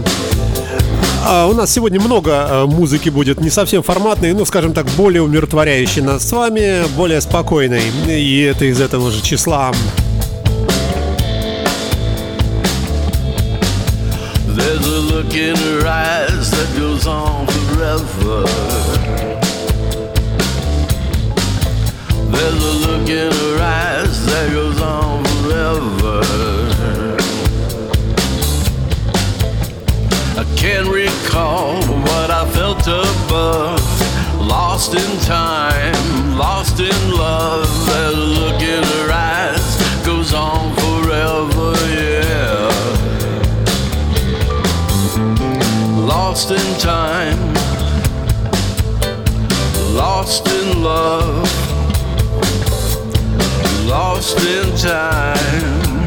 А 1.23 1.45
у 1.45 1.53
нас 1.53 1.71
сегодня 1.71 2.01
много 2.01 2.31
э, 2.31 2.65
музыки 2.65 3.09
будет, 3.09 3.39
не 3.39 3.51
совсем 3.51 3.83
форматной, 3.83 4.33
ну, 4.33 4.43
скажем 4.43 4.73
так, 4.73 4.87
более 4.97 5.21
умиротворяющей 5.21 6.01
нас 6.01 6.27
с 6.27 6.31
вами, 6.31 6.83
более 6.97 7.21
спокойной. 7.21 7.83
И 8.07 8.41
это 8.41 8.65
из 8.65 8.81
этого 8.81 9.11
же 9.11 9.21
числа. 9.21 9.71
There's 14.47 14.87
a 14.87 14.99
look 15.13 15.35
in 15.35 15.55
her 15.55 15.87
eyes 15.87 16.49
that 16.49 16.75
goes 16.75 17.05
on 17.05 17.45
forever. 17.47 18.82
There's 22.33 22.63
a 22.71 22.75
look 22.87 23.09
in 23.09 23.31
her 23.31 23.57
eyes 23.61 24.25
that 24.25 24.51
goes 24.51 24.81
on 24.81 25.23
forever. 25.25 26.21
I 30.41 30.45
can't 30.57 30.87
recall 30.87 31.81
what 32.07 32.29
I 32.31 32.43
felt 32.51 32.85
above. 32.87 33.81
Lost 34.39 34.93
in 34.93 35.19
time, 35.21 36.37
lost 36.37 36.79
in 36.79 36.99
love. 37.11 37.69
Look 38.15 38.61
in 38.61 38.83
her 38.83 39.11
eyes 39.11 39.83
goes 40.05 40.33
on 40.33 40.75
forever, 40.75 41.73
yeah. 41.89 42.67
Lost 45.95 46.51
in 46.51 46.77
time, 46.77 47.39
lost 49.95 50.45
in 50.47 50.83
love, 50.83 51.47
lost 53.86 54.38
in 54.40 54.76
time, 54.76 56.06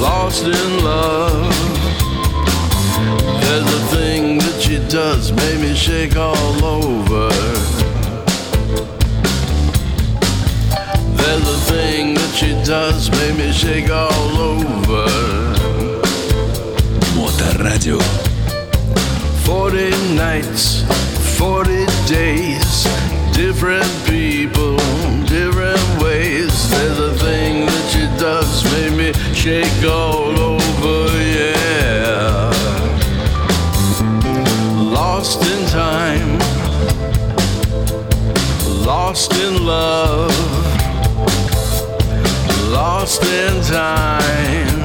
lost 0.00 0.44
in 0.44 0.84
love. 0.84 1.54
There's 3.40 3.70
a 3.80 3.82
thing 3.94 4.38
that 4.38 4.60
she 4.60 4.78
does 4.88 5.32
make 5.32 5.60
me 5.60 5.74
shake 5.74 6.16
all 6.16 6.64
over. 6.64 7.28
There's 11.20 11.48
a 11.48 11.60
thing 11.72 12.14
that 12.14 12.32
she 12.34 12.52
does 12.64 13.10
make 13.10 13.36
me 13.36 13.52
shake 13.52 13.90
all 13.90 14.38
over. 14.38 15.06
Моторадио. 17.16 18.00
40 19.44 19.90
nights, 20.14 20.82
40 21.38 21.86
days, 22.06 22.86
different 23.45 23.89
people, 24.05 24.75
different 25.23 25.85
ways. 26.03 26.51
There's 26.71 26.99
a 26.99 27.13
thing 27.23 27.65
that 27.67 27.85
she 27.91 28.03
does 28.19 28.51
make 28.73 28.93
me 29.01 29.13
shake 29.33 29.81
all 29.85 30.37
over, 30.51 30.99
yeah. 31.37 32.51
Lost 34.99 35.41
in 35.53 35.61
time, 35.67 36.31
lost 38.85 39.31
in 39.45 39.65
love, 39.65 40.35
lost 42.79 43.23
in 43.23 43.53
time, 43.63 44.81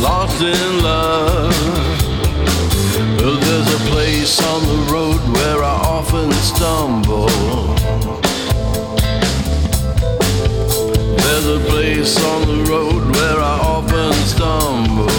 lost 0.00 0.40
in 0.40 0.82
love. 0.82 1.52
Well, 3.20 3.36
there's 3.46 3.70
a 3.74 3.82
place 3.92 4.34
on 4.52 4.62
the 4.62 4.92
road 4.92 4.99
stumble. 6.54 7.28
There's 11.22 11.46
a 11.46 11.60
place 11.70 12.14
on 12.32 12.40
the 12.50 12.60
road 12.70 13.02
where 13.16 13.38
I 13.38 13.56
often 13.76 14.12
stumble. 14.32 15.10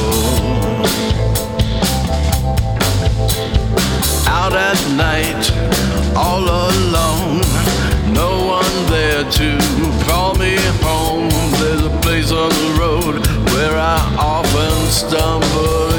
Out 4.27 4.53
at 4.69 4.79
night, 5.07 5.43
all 6.15 6.43
alone, 6.43 7.41
no 8.13 8.31
one 8.57 8.73
there 8.89 9.23
to 9.39 9.49
call 10.07 10.35
me 10.35 10.55
home. 10.83 11.29
There's 11.61 11.85
a 11.85 11.95
place 12.01 12.31
on 12.31 12.49
the 12.49 12.69
road 12.83 13.13
where 13.53 13.77
I 13.77 13.99
often 14.17 14.75
stumble, 15.01 15.90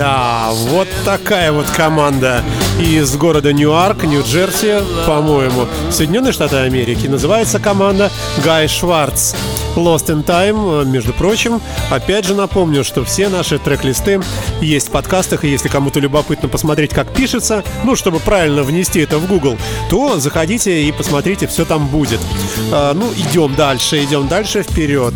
Да, 0.00 0.48
вот 0.52 0.88
такая 1.04 1.52
вот 1.52 1.66
команда 1.68 2.42
из 2.80 3.14
города 3.18 3.52
Ньюарк, 3.52 4.04
Нью-Джерси, 4.04 4.82
по-моему, 5.06 5.66
Соединенные 5.90 6.32
Штаты 6.32 6.56
Америки. 6.56 7.06
Называется 7.06 7.60
команда 7.60 8.10
Гай 8.42 8.66
Шварц. 8.66 9.34
Lost 9.76 10.06
in 10.06 10.24
Time, 10.24 10.86
между 10.86 11.12
прочим. 11.12 11.60
Опять 11.90 12.24
же 12.24 12.34
напомню, 12.34 12.82
что 12.82 13.04
все 13.04 13.28
наши 13.28 13.58
трек-листы 13.58 14.22
есть 14.62 14.88
в 14.88 14.90
подкастах, 14.90 15.44
и 15.44 15.50
если 15.50 15.68
кому-то 15.68 16.00
любопытно 16.00 16.48
посмотреть, 16.48 16.94
как 16.94 17.12
пишется, 17.12 17.62
ну, 17.84 17.94
чтобы 17.94 18.20
правильно 18.20 18.62
внести 18.62 19.00
это 19.00 19.18
в 19.18 19.28
Google, 19.28 19.58
то 19.90 20.18
заходите 20.18 20.82
и 20.82 20.92
посмотрите, 20.92 21.46
все 21.46 21.66
там 21.66 21.88
будет. 21.88 22.20
А, 22.72 22.94
ну, 22.94 23.12
идем 23.12 23.54
дальше, 23.54 24.02
идем 24.02 24.28
дальше, 24.28 24.62
вперед. 24.62 25.12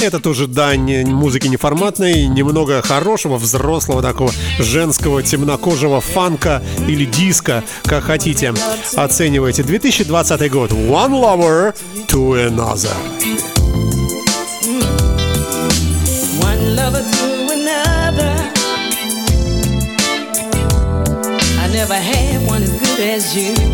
Это 0.00 0.20
тоже 0.20 0.46
дань 0.46 1.04
музыки 1.06 1.48
неформатной, 1.48 2.26
немного 2.26 2.82
хорошего, 2.82 3.36
взрослого 3.36 4.00
такого 4.02 4.32
женского 4.58 5.22
темнокожего 5.22 6.00
фанка 6.00 6.62
или 6.86 7.04
диска, 7.04 7.64
как 7.84 8.04
хотите. 8.04 8.54
Оценивайте. 8.94 9.62
2020 9.62 10.50
год. 10.50 10.70
One 10.72 11.12
lover 11.12 11.74
to 12.08 12.34
another. 12.34 12.94
as 23.18 23.34
you. 23.34 23.67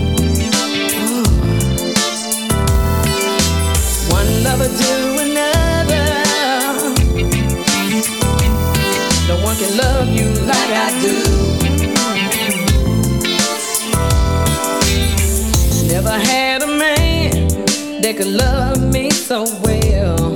Could 18.16 18.26
love 18.28 18.80
me 18.92 19.10
so 19.10 19.42
well 19.64 20.30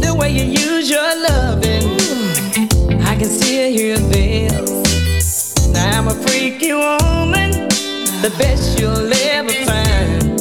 the 0.00 0.12
way 0.18 0.30
you 0.30 0.44
use 0.44 0.90
your 0.90 1.02
loving. 1.28 1.86
I 3.00 3.14
can 3.16 3.28
still 3.28 3.70
hear 3.70 3.96
bells. 4.10 5.68
Now 5.72 6.00
I'm 6.00 6.08
a 6.08 6.14
freaky 6.26 6.72
woman, 6.72 7.68
the 8.22 8.34
best 8.38 8.80
you'll 8.80 9.12
ever 9.12 9.52
find. 9.70 10.40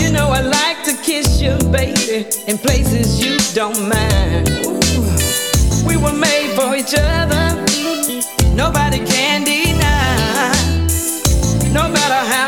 You 0.00 0.10
know 0.12 0.28
I 0.28 0.40
like 0.40 0.82
to 0.84 0.94
kiss 1.02 1.42
you, 1.42 1.58
baby, 1.70 2.26
in 2.46 2.56
places 2.56 3.20
you 3.20 3.36
don't 3.54 3.80
mind. 3.86 4.48
We 5.86 5.98
were 5.98 6.16
made 6.16 6.56
for 6.56 6.74
each 6.74 6.94
other. 6.96 7.44
Nobody 8.54 9.04
can 9.04 9.44
deny. 9.44 10.54
No 11.70 11.86
matter 11.86 12.20
how 12.32 12.47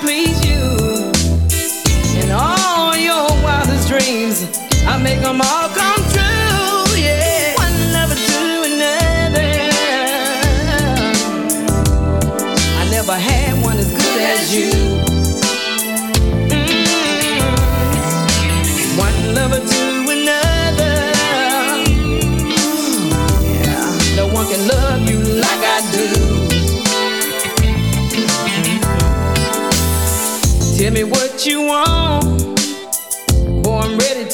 please 0.00 0.44
you. 0.44 0.62
And 2.20 2.32
all 2.32 2.96
your 2.96 3.26
wildest 3.42 3.88
dreams, 3.88 4.58
I 4.86 5.00
make 5.02 5.20
them 5.20 5.40
all 5.40 5.68
come 5.68 5.95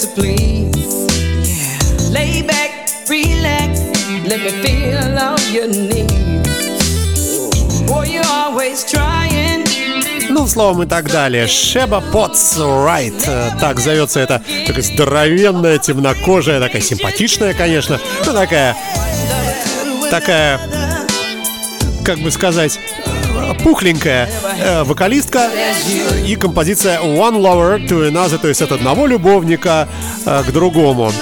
to 0.03 0.09
please. 0.15 1.07
Yeah. 1.47 2.11
Lay 2.11 2.43
back, 2.43 2.71
relax. 3.09 3.81
Let 4.27 4.41
me 4.41 4.51
feel 4.63 5.19
all 5.19 5.39
your 5.53 5.69
needs. 5.69 6.43
Boy, 7.87 8.07
you're 8.15 8.25
always 8.27 8.85
trying. 8.85 9.65
Ну, 10.29 10.47
словом 10.49 10.83
и 10.83 10.87
так 10.87 11.11
далее. 11.11 11.47
Шеба 11.47 12.03
Потс 12.13 12.57
Райт. 12.59 13.15
Так 13.61 13.79
зовется 13.79 14.21
это 14.21 14.43
такая 14.67 14.83
здоровенная, 14.83 15.79
темнокожая, 15.79 16.59
такая 16.59 16.83
симпатичная, 16.83 17.55
конечно. 17.55 18.01
Ну, 18.27 18.33
такая... 18.33 18.77
Такая... 20.11 20.61
Как 22.05 22.19
бы 22.19 22.33
сказать 22.33 22.81
пухленькая 23.63 24.29
э, 24.59 24.83
вокалистка 24.85 25.51
и 26.27 26.37
композиция 26.37 27.01
One 27.01 27.37
Lover 27.37 27.87
to 27.87 28.11
Another, 28.11 28.39
то 28.39 28.49
есть 28.49 28.63
от 28.63 28.73
одного 28.73 29.07
любовника 29.07 29.89
э, 30.25 30.43
к 30.47 30.53
другому. 30.53 31.13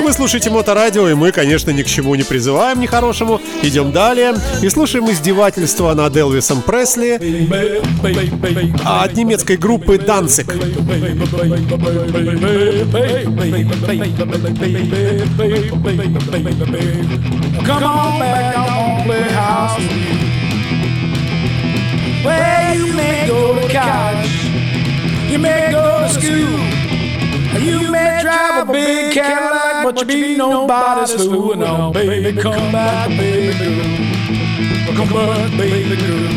Вы 0.00 0.12
слушаете 0.12 0.48
Моторадио, 0.48 1.08
и 1.08 1.14
мы, 1.14 1.32
конечно, 1.32 1.70
ни 1.70 1.82
к 1.82 1.86
чему 1.86 2.14
не 2.14 2.22
призываем 2.22 2.80
нехорошему. 2.80 3.40
Идем 3.62 3.92
далее 3.92 4.34
и 4.62 4.68
слушаем 4.70 5.10
издевательство 5.10 5.92
над 5.92 6.16
Элвисом 6.16 6.62
Пресли 6.62 7.20
от 8.84 9.12
немецкой 9.14 9.56
группы 9.56 9.98
Данцик. 9.98 10.46
Come 17.66 17.84
on 17.84 18.18
back, 18.18 18.56
I 18.56 18.58
won't 18.78 19.04
play 19.04 19.28
house 19.30 20.17
with 22.24 22.76
you. 22.76 22.96
May 22.96 23.26
go 23.26 23.54
to 23.54 23.68
college, 23.72 24.44
you 25.30 25.38
may 25.38 25.70
go 25.70 26.00
to 26.00 26.08
school, 26.08 26.58
you 27.62 27.90
may 27.90 28.20
drive 28.22 28.68
a 28.68 28.72
big 28.72 29.12
Cadillac, 29.12 29.84
but 29.84 29.98
you 30.00 30.06
be 30.06 30.36
nobody's 30.36 31.14
fool. 31.26 31.54
No, 31.56 31.90
baby, 31.92 32.32
come 32.40 32.72
back, 32.72 33.08
baby 33.10 33.56
girl. 33.58 34.96
Come 34.96 35.08
back, 35.08 35.50
baby 35.56 35.96
girl. 35.96 36.32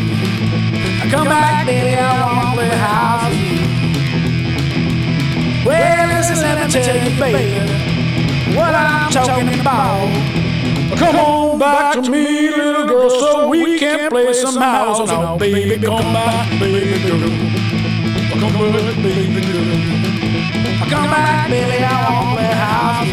Come 1.10 1.26
back, 1.26 1.66
baby, 1.66 1.96
I 1.96 2.00
won't 2.22 2.54
play 2.54 2.68
house 2.68 3.28
with 3.28 3.40
you. 3.42 3.60
Well, 5.66 6.08
listen, 6.08 6.36
let 6.38 6.66
me 6.66 6.72
tell 6.72 6.96
you, 6.96 7.18
baby, 7.20 8.56
what 8.56 8.74
I'm 8.74 9.10
talking 9.10 9.60
about. 9.60 10.51
Come 10.96 11.16
on 11.16 11.58
back 11.58 11.94
to 11.94 12.10
me, 12.10 12.50
little 12.50 12.86
girl, 12.86 13.10
so 13.10 13.48
we 13.48 13.78
can 13.78 14.10
play 14.10 14.32
some 14.34 14.56
house. 14.56 15.08
Now, 15.08 15.36
baby, 15.38 15.84
come 15.84 16.12
back, 16.12 16.50
baby 16.60 17.00
girl. 17.06 17.20
Come 18.40 18.72
back, 18.72 18.96
baby 19.02 19.40
girl. 19.40 20.12
Come 20.90 21.10
back, 21.10 21.48
baby, 21.50 21.84
I 21.84 21.86
want 22.12 22.28
to 22.28 22.34
play 22.36 22.52
house. 22.52 23.08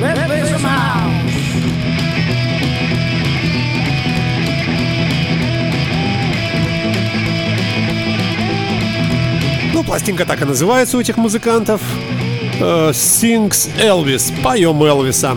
Let's 0.00 0.26
play 0.26 0.44
some 0.46 0.62
house. 0.62 1.10
Ну, 9.72 9.82
пластинка 9.84 10.24
так 10.24 10.42
и 10.42 10.44
называется 10.44 10.96
у 10.96 11.00
этих 11.00 11.16
музыкантов. 11.16 11.80
Э, 12.60 12.90
Sings 12.92 13.68
Elvis. 13.78 14.32
Поем 14.42 14.82
Элвиса. 14.82 15.36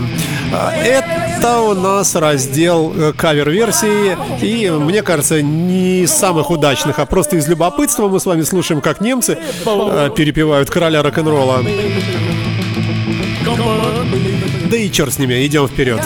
Э, 0.52 0.70
Это 0.84 1.62
у 1.62 1.74
нас 1.74 2.16
раздел 2.16 2.94
э, 2.96 3.14
кавер-версии. 3.14 4.18
И, 4.42 4.70
мне 4.70 5.02
кажется, 5.02 5.42
не 5.42 6.02
из 6.02 6.12
самых 6.12 6.52
удачных, 6.52 7.00
а 7.00 7.06
просто 7.06 7.38
из 7.38 7.48
любопытства 7.48 8.08
мы 8.08 8.20
с 8.20 8.26
вами 8.26 8.42
слушаем, 8.44 8.82
как 8.82 9.02
немцы 9.02 9.38
э, 9.66 10.10
перепевают 10.16 10.70
короля 10.70 11.02
рок-н-ролла. 11.02 11.64
Да 14.70 14.78
и 14.78 14.92
черт 14.92 15.14
с 15.14 15.20
ними, 15.20 15.46
идем 15.46 15.68
вперед. 15.68 16.02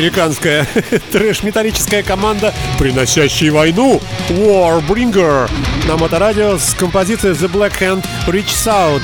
Американская 0.00 0.66
трэш-металлическая 1.12 2.02
команда, 2.02 2.54
приносящая 2.78 3.52
войну, 3.52 4.00
Warbringer, 4.30 5.50
на 5.86 5.98
моторадио 5.98 6.56
с 6.56 6.72
композицией 6.72 7.34
The 7.34 7.52
Black 7.52 7.78
Hand 7.78 8.06
Reach 8.26 8.46
Out. 8.66 9.02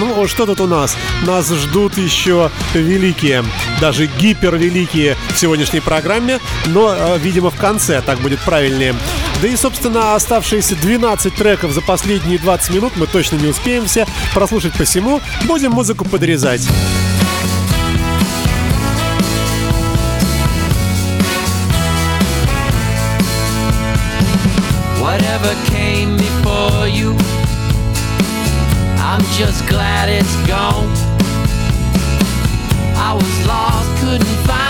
Ну, 0.00 0.26
что 0.26 0.46
тут 0.46 0.62
у 0.62 0.66
нас? 0.66 0.96
Нас 1.26 1.50
ждут 1.50 1.98
еще 1.98 2.50
великие, 2.72 3.44
даже 3.78 4.06
гипервеликие 4.06 5.18
в 5.34 5.38
сегодняшней 5.38 5.80
программе, 5.80 6.40
но, 6.68 6.94
э, 6.96 7.18
видимо, 7.18 7.50
в 7.50 7.56
конце 7.56 8.00
так 8.00 8.20
будет 8.20 8.40
правильнее. 8.40 8.94
Да 9.42 9.48
и, 9.48 9.54
собственно, 9.54 10.14
оставшиеся 10.14 10.76
12 10.76 11.34
треков 11.34 11.72
за 11.72 11.82
последние 11.82 12.38
20 12.38 12.70
минут 12.70 12.92
мы 12.96 13.06
точно 13.06 13.36
не 13.36 13.48
успеем 13.48 13.84
все 13.84 14.06
прослушать 14.32 14.72
посему. 14.78 15.20
Будем 15.44 15.72
музыку 15.72 16.06
подрезать. 16.06 16.66
Just 29.36 29.66
glad 29.66 30.08
it's 30.08 30.36
gone. 30.46 30.86
I 32.96 33.14
was 33.14 33.46
lost, 33.48 34.00
couldn't 34.00 34.46
find 34.46 34.63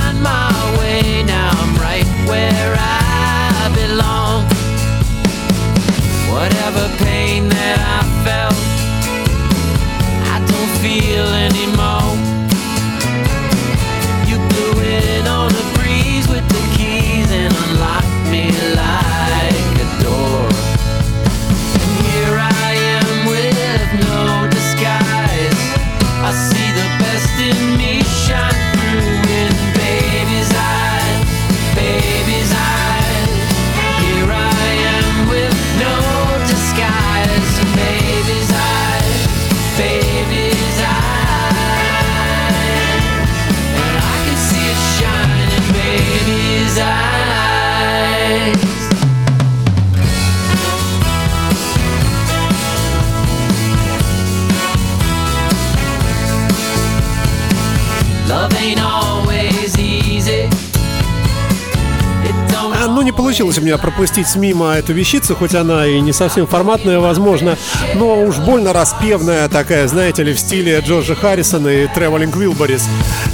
получилось 63.35 63.59
у 63.59 63.63
меня 63.63 63.79
пропустить 63.79 64.37
мимо 64.37 64.75
эту 64.75 64.93
вещицу, 64.93 65.35
хоть 65.35 65.57
она 65.57 65.85
и 65.89 66.01
не 66.01 66.13
совсем 66.13 66.47
форматная, 66.47 67.01
возможно, 67.01 67.59
но 67.97 68.23
уж 68.23 68.37
больно 68.37 68.73
распевная 68.73 69.49
такая, 69.49 69.89
знаете 69.89 70.23
ли, 70.23 70.33
в 70.33 70.39
стиле 70.39 70.79
Джорджа 70.79 71.17
Харрисона 71.17 71.67
и 71.67 71.87
Traveling 71.87 72.33
Wilburys. 72.33 72.83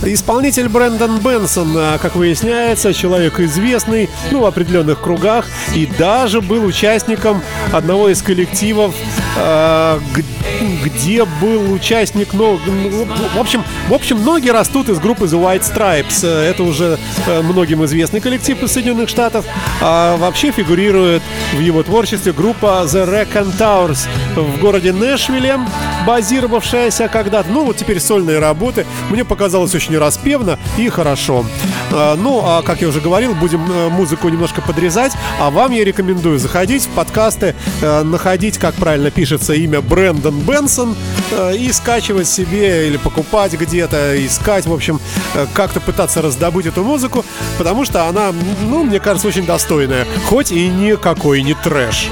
Исполнитель 0.03 0.71
Брэндон 0.71 1.19
Бенсон, 1.19 1.75
а, 1.77 1.99
как 1.99 2.17
выясняется, 2.17 2.95
человек 2.95 3.41
известный, 3.41 4.09
ну, 4.31 4.41
в 4.41 4.47
определенных 4.47 5.03
кругах, 5.03 5.45
и 5.75 5.85
даже 5.85 6.41
был 6.41 6.65
участником 6.65 7.43
одного 7.71 8.09
из 8.09 8.23
коллективов, 8.23 8.95
а, 9.37 10.01
где 10.85 11.25
был 11.25 11.73
участник, 11.73 12.33
ну, 12.33 12.59
в 13.35 13.39
общем, 13.39 13.63
в 13.89 13.95
общем, 13.95 14.19
многие 14.19 14.51
растут 14.51 14.89
из 14.89 14.99
группы 14.99 15.25
The 15.25 15.41
White 15.41 15.63
Stripes. 15.63 16.21
Э, 16.23 16.51
Это 16.51 16.63
уже 16.63 16.99
э, 17.27 17.43
многим 17.43 17.85
известный 17.85 18.21
коллектив 18.21 18.63
из 18.63 18.73
Соединенных 18.73 19.09
Штатов. 19.09 19.45
А 19.81 20.17
вообще 20.17 20.51
фигурирует 20.53 21.23
в 21.55 21.61
его 21.61 21.83
творчестве 21.83 22.33
группа 22.33 22.85
The 22.87 23.07
Raconteurs 23.09 24.09
в 24.37 24.59
городе 24.61 24.93
Нэшвилле, 24.93 25.59
базировавшаяся 26.07 27.09
когда-то. 27.09 27.51
Ну, 27.51 27.65
вот 27.65 27.77
теперь 27.77 28.01
сольные 28.01 28.39
работы. 28.39 28.87
Мне 29.11 29.25
показалось 29.25 29.75
очень 29.75 29.97
распевно 29.99 30.59
и 30.79 30.89
хорошо. 30.89 31.45
А, 31.93 32.17
Ну, 32.17 32.43
а 32.45 32.63
как 32.63 32.81
я 32.83 32.89
уже 32.89 33.01
говорил, 33.01 33.35
будем 33.35 33.71
э, 33.71 33.89
музыку 33.89 34.29
немножко 34.29 34.61
подрезать, 34.63 35.13
а 35.41 35.51
вам 35.51 35.73
я 35.73 35.85
рекомендую 35.85 36.39
заходить 36.39 36.85
в 36.85 36.89
подкасты, 36.91 37.55
э, 37.81 38.03
находить, 38.03 38.59
как 38.59 38.75
правильно 38.75 39.11
пишется 39.11 39.55
имя 39.55 39.81
Брэндон 39.81 40.41
Бенсон 40.41 40.60
э, 41.33 41.57
и 41.57 41.73
скачивать 41.73 42.29
себе 42.29 42.89
или 42.89 42.97
покупать 42.97 43.53
где-то, 43.53 44.15
искать, 44.25 44.67
в 44.67 44.73
общем, 44.73 45.01
э, 45.35 45.47
как-то 45.55 45.81
пытаться 45.81 46.23
раздобыть 46.23 46.67
эту 46.67 46.85
музыку, 46.85 47.25
потому 47.59 47.85
что 47.85 48.07
она, 48.07 48.33
ну, 48.63 48.85
мне 48.85 49.01
кажется, 49.01 49.29
очень 49.29 49.47
достойная, 49.47 50.07
хоть 50.27 50.53
и 50.53 50.69
никакой 50.69 51.43
не 51.43 51.55
трэш. 51.55 52.11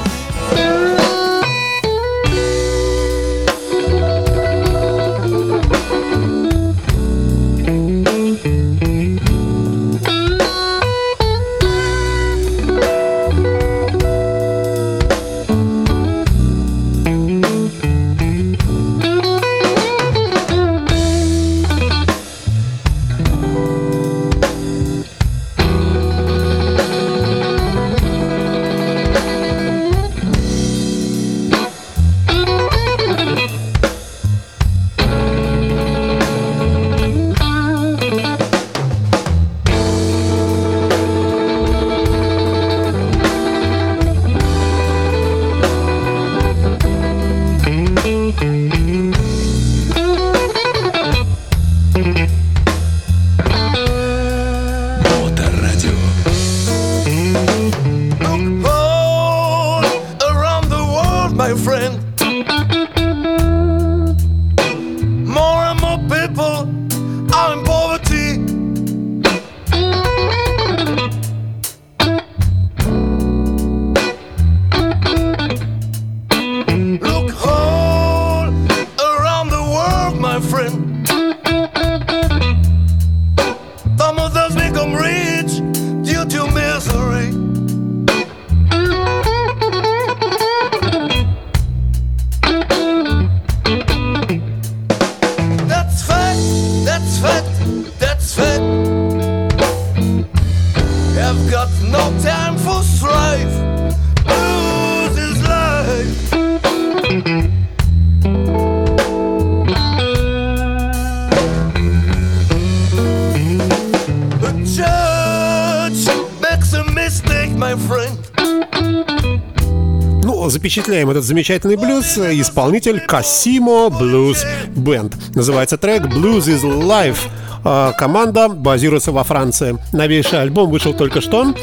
Запечатляем 120.68 121.08
этот 121.08 121.24
замечательный 121.24 121.76
блюз. 121.76 122.18
Исполнитель 122.18 123.00
Касимо 123.00 123.86
Blues 123.86 124.44
Band. 124.74 125.14
Называется 125.34 125.78
трек 125.78 126.02
Blues 126.02 126.40
is 126.40 126.60
Life. 126.62 127.20
А, 127.64 127.92
Команда 127.92 128.48
базируется 128.50 129.10
во 129.10 129.24
Франции. 129.24 129.78
Новейший 129.94 130.42
альбом 130.42 130.68
вышел 130.70 130.92
только 130.92 131.22
что. 131.22 131.54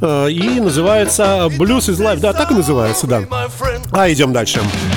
а, 0.00 0.26
И 0.28 0.58
называется 0.58 1.48
Blues 1.58 1.90
is 1.90 1.98
Life. 2.00 2.20
Да, 2.20 2.32
так 2.32 2.50
и 2.50 2.54
называется, 2.54 3.06
да. 3.06 3.24
А, 3.92 4.10
идем 4.10 4.32
дальше. 4.32 4.60
Glück 4.60 4.95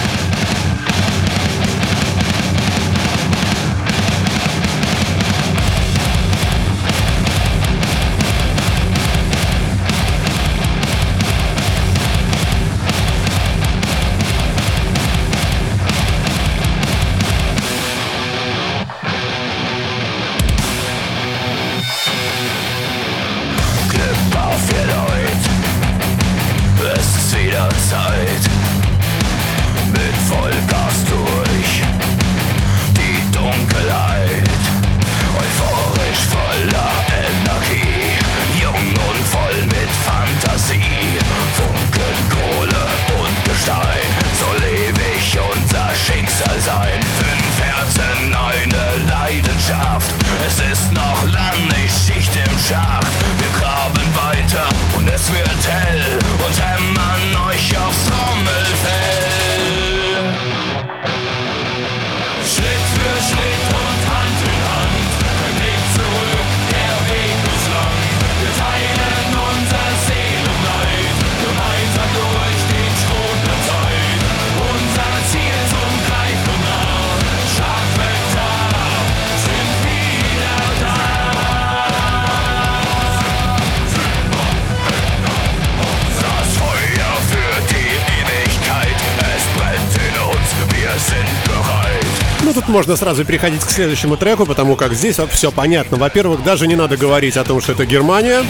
можно 92.80 92.96
сразу 92.96 93.26
переходить 93.26 93.62
к 93.62 93.70
следующему 93.70 94.16
треку, 94.16 94.46
потому 94.46 94.78
как 94.78 94.94
здесь 94.94 95.18
все 95.34 95.52
понятно. 95.52 95.98
Во-первых, 95.98 96.46
даже 96.46 96.66
не 96.66 96.78
надо 96.78 96.96
говорить 96.96 97.36
о 97.36 97.44
том, 97.44 97.60
что 97.60 97.74
это 97.74 97.86
Германия. 97.86 98.42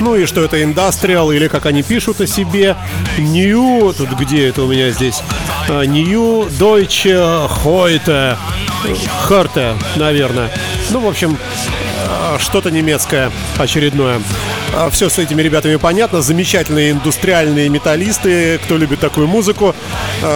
Ну 0.00 0.16
и 0.16 0.26
что 0.26 0.42
это 0.42 0.60
индастриал, 0.60 1.30
или 1.30 1.46
как 1.46 1.66
они 1.66 1.84
пишут 1.84 2.20
о 2.20 2.26
себе, 2.26 2.76
New, 3.16 3.94
тут 3.96 4.10
где 4.18 4.48
это 4.48 4.64
у 4.64 4.66
меня 4.66 4.90
здесь, 4.90 5.22
А, 5.68 5.84
New 5.84 6.48
Deutsche 6.58 7.48
Heute, 7.64 8.36
Хорте, 9.22 9.74
наверное. 9.94 10.50
Ну, 10.90 10.98
в 10.98 11.06
общем, 11.06 11.38
а, 12.08 12.38
что-то 12.40 12.72
немецкое 12.72 13.30
очередное. 13.58 14.20
Все 14.90 15.08
с 15.08 15.20
этими 15.20 15.40
ребятами 15.40 15.76
понятно. 15.76 16.20
Замечательные 16.20 16.90
индустриальные 16.90 17.68
металлисты. 17.68 18.58
Кто 18.64 18.76
любит 18.76 18.98
такую 18.98 19.28
музыку, 19.28 19.72
а, 19.72 19.74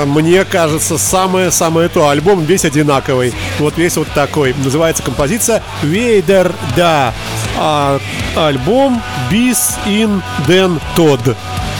мне 0.06 0.44
кажется, 0.44 0.98
самое-самое 0.98 1.88
то. 1.88 2.08
Альбом 2.08 2.44
весь 2.44 2.64
одинаковый. 2.64 3.32
Вот 3.58 3.78
весь 3.78 3.96
вот 3.96 4.08
такой. 4.14 4.54
Называется 4.64 5.02
композиция 5.02 5.62
Вейдер 5.82 6.54
Да. 6.76 7.14
А 7.56 7.98
альбом 8.36 9.02
Bis 9.30 9.58
in 9.86 10.22
den 10.46 10.80
Tod. 10.96 11.36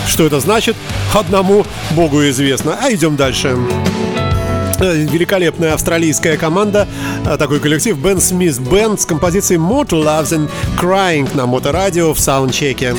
Что 0.06 0.26
это 0.26 0.40
значит? 0.40 0.76
Одному 1.14 1.66
богу 1.90 2.22
известно. 2.28 2.78
А 2.82 2.92
идем 2.92 3.16
дальше. 3.16 3.56
Э, 4.80 4.94
Великолепная 4.94 5.74
австралийская 5.74 6.36
команда, 6.36 6.86
э, 7.26 7.36
такой 7.36 7.58
коллектив 7.60 7.98
Бен 7.98 8.20
Смит 8.20 8.58
Бенд 8.58 9.00
с 9.00 9.06
композицией 9.06 9.60
Mortal 9.60 10.04
Loves 10.04 10.30
and 10.30 10.50
Crying 10.80 11.28
на 11.36 11.46
моторадио 11.46 12.14
в 12.14 12.20
саундчеке. 12.20 12.94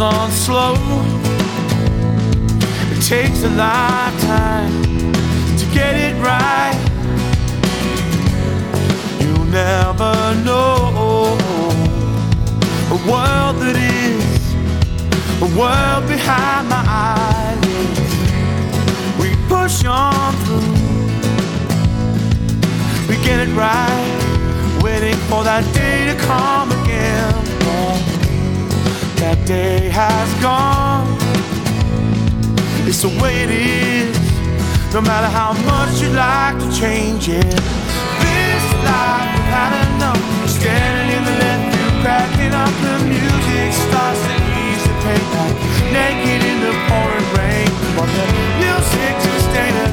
On 0.00 0.30
slow. 0.30 0.74
It 2.90 3.00
takes 3.02 3.44
a 3.44 3.50
lifetime 3.50 4.72
to 5.58 5.66
get 5.72 5.94
it 5.94 6.14
right. 6.22 6.78
You'll 9.20 9.44
never 9.46 10.34
know 10.44 11.36
a 12.90 12.98
world 13.08 13.56
that 13.62 13.76
is 13.76 14.54
a 15.42 15.58
world 15.58 16.08
behind 16.08 16.68
my 16.68 16.82
eyelids. 16.86 18.14
We 19.20 19.36
push 19.48 19.84
on 19.84 20.34
through, 20.44 20.74
we 23.08 23.16
get 23.24 23.46
it 23.46 23.52
right, 23.54 24.80
waiting 24.82 25.16
for 25.28 25.44
that 25.44 25.64
day 25.72 26.12
to 26.12 26.18
come 26.20 26.72
again. 26.82 28.13
That 29.24 29.46
day 29.46 29.88
has 29.88 30.28
gone. 30.44 31.08
It's 32.84 33.00
the 33.00 33.08
way 33.22 33.40
it 33.40 33.48
is. 33.48 34.12
No 34.92 35.00
matter 35.00 35.32
how 35.32 35.56
much 35.64 35.96
you 36.02 36.12
like 36.12 36.60
to 36.60 36.68
change 36.68 37.32
it. 37.32 37.56
This 38.20 38.64
life 38.84 39.24
we've 39.32 39.48
had 39.48 39.72
enough. 39.96 40.20
Standing 40.44 41.08
in 41.16 41.22
the 41.24 41.36
left 41.40 41.64
field, 41.72 41.94
cracking 42.04 42.52
up 42.52 42.74
the 42.84 42.96
music 43.08 43.72
starts 43.72 44.20
to 44.28 44.36
ease 44.60 44.84
the 44.84 44.94
pain. 45.08 45.56
Naked 45.88 46.42
in 46.44 46.58
the 46.60 46.74
pouring 46.84 47.28
rain. 47.40 47.83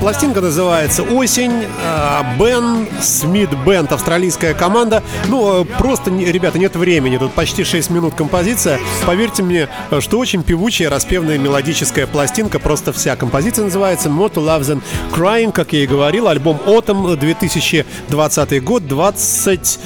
Пластинка 0.02 0.42
называется 0.42 1.04
«Осень». 1.04 1.64
А, 1.86 2.26
Бен 2.40 2.88
Смит 3.04 3.52
Бенд, 3.64 3.92
австралийская 3.92 4.56
команда. 4.56 5.04
Ну, 5.28 5.62
э, 5.62 5.66
просто, 5.78 6.10
ребята, 6.10 6.58
нет 6.58 6.76
времени. 6.76 7.18
Тут 7.20 7.34
почти 7.34 7.64
6 7.64 7.92
минут 7.92 8.16
композиция. 8.16 8.80
Поверьте 9.06 9.44
мне, 9.44 9.70
что 10.00 10.18
очень 10.18 10.42
певучая, 10.42 10.90
распевная 10.90 11.38
мелодическая 11.38 12.08
пластинка. 12.08 12.58
Просто 12.58 12.92
вся 12.94 13.16
композиция 13.16 13.66
называется 13.66 14.10
«Moto 14.10 14.38
Loves 14.38 14.76
and 14.76 14.82
Crying», 15.16 15.52
как 15.52 15.72
я 15.74 15.84
и 15.84 15.86
говорил. 15.88 16.28
Альбом 16.28 16.60
«Autumn» 16.66 17.16
2020 17.16 18.64
год, 18.64 18.88
20... 18.88 19.80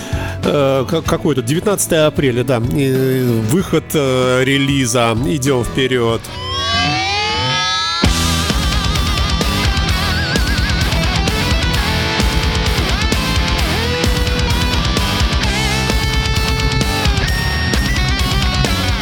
э, 0.45 0.85
как- 0.89 1.03
какой 1.03 1.35
тут? 1.35 1.43
19 1.43 1.91
апреля, 1.91 2.45
да. 2.45 2.61
Выход 2.61 3.83
э, 3.93 4.43
релиза. 4.45 5.13
Идем 5.25 5.65
вперед. 5.65 6.21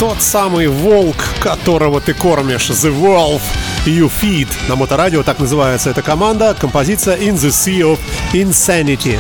Тот 0.03 0.21
самый 0.21 0.67
волк, 0.67 1.15
которого 1.39 2.01
ты 2.01 2.13
кормишь, 2.13 2.69
The 2.69 2.93
Wolf 2.93 3.39
You 3.85 4.11
Feed. 4.21 4.49
На 4.67 4.75
моторадио 4.75 5.23
так 5.23 5.39
называется 5.39 5.91
эта 5.91 6.01
команда. 6.01 6.53
Композиция 6.59 7.15
In 7.15 7.35
the 7.35 7.47
Sea 7.47 7.79
of 7.79 7.99
Insanity. 8.33 9.17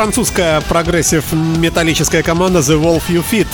Французская 0.00 0.62
прогрессив 0.62 1.24
металлическая 1.30 2.22
команда 2.22 2.60
The 2.60 2.82
Wolf 2.82 3.02
You 3.10 3.22
Feed. 3.30 3.46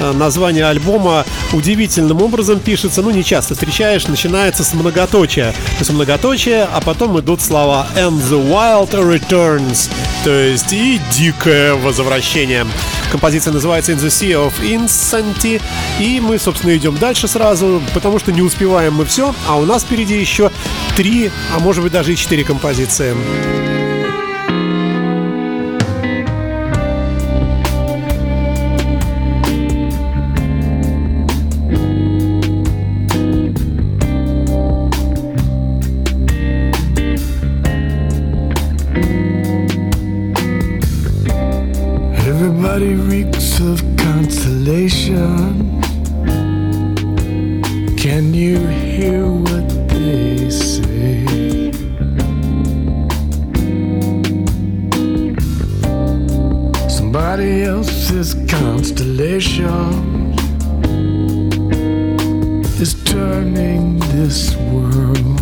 Э, 0.00 0.12
Название 0.12 0.66
альбома 0.66 1.24
удивительным 1.54 2.20
образом 2.20 2.60
пишется, 2.60 3.00
ну 3.00 3.08
не 3.08 3.24
часто 3.24 3.54
встречаешь, 3.54 4.06
начинается 4.06 4.64
с 4.64 4.74
многоточия. 4.74 5.52
То 5.52 5.78
есть 5.78 5.90
многоточие, 5.92 6.64
а 6.70 6.82
потом 6.82 7.18
идут 7.20 7.40
слова 7.40 7.86
And 7.96 8.20
the 8.20 8.50
Wild 8.50 8.90
Returns, 8.90 9.90
то 10.24 10.30
есть 10.30 10.74
и 10.74 11.00
дикое 11.10 11.74
возвращение. 11.74 12.66
Композиция 13.10 13.54
называется 13.54 13.92
In 13.92 13.96
the 13.96 14.08
Sea 14.08 14.46
of 14.46 14.52
Insanity, 14.62 15.62
и 15.98 16.20
мы, 16.20 16.38
собственно, 16.38 16.76
идем 16.76 16.98
дальше 16.98 17.28
сразу, 17.28 17.80
потому 17.94 18.18
что 18.18 18.30
не 18.30 18.42
успеваем 18.42 18.92
мы 18.92 19.06
все, 19.06 19.34
а 19.48 19.56
у 19.56 19.64
нас 19.64 19.84
впереди 19.84 20.20
еще 20.20 20.50
три, 20.96 21.30
а 21.56 21.60
может 21.60 21.82
быть 21.82 21.92
даже 21.92 22.12
и 22.12 22.16
четыре 22.16 22.44
композиции. 22.44 23.73
Everybody 42.66 42.94
reeks 42.94 43.60
of 43.60 43.78
consolation. 43.98 45.82
Can 47.98 48.32
you 48.32 48.56
hear 48.56 49.26
what 49.26 49.68
they 49.90 50.48
say? 50.48 51.70
Somebody 56.88 57.64
else's 57.64 58.32
constellation 58.48 60.32
is 62.80 62.94
turning 63.04 63.98
this 64.16 64.56
world. 64.56 65.33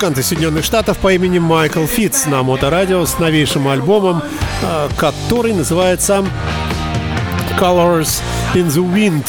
Музыкант 0.00 0.18
из 0.18 0.28
Соединенных 0.28 0.64
Штатов 0.64 0.96
по 0.96 1.12
имени 1.12 1.38
Майкл 1.38 1.84
Фитц 1.84 2.24
на 2.24 2.42
Моторадио 2.42 3.04
с 3.04 3.18
новейшим 3.18 3.68
альбомом, 3.68 4.22
э, 4.62 4.88
который 4.96 5.52
называется 5.52 6.24
Colors 7.60 8.22
in 8.54 8.68
the 8.68 8.82
Wind. 8.82 9.26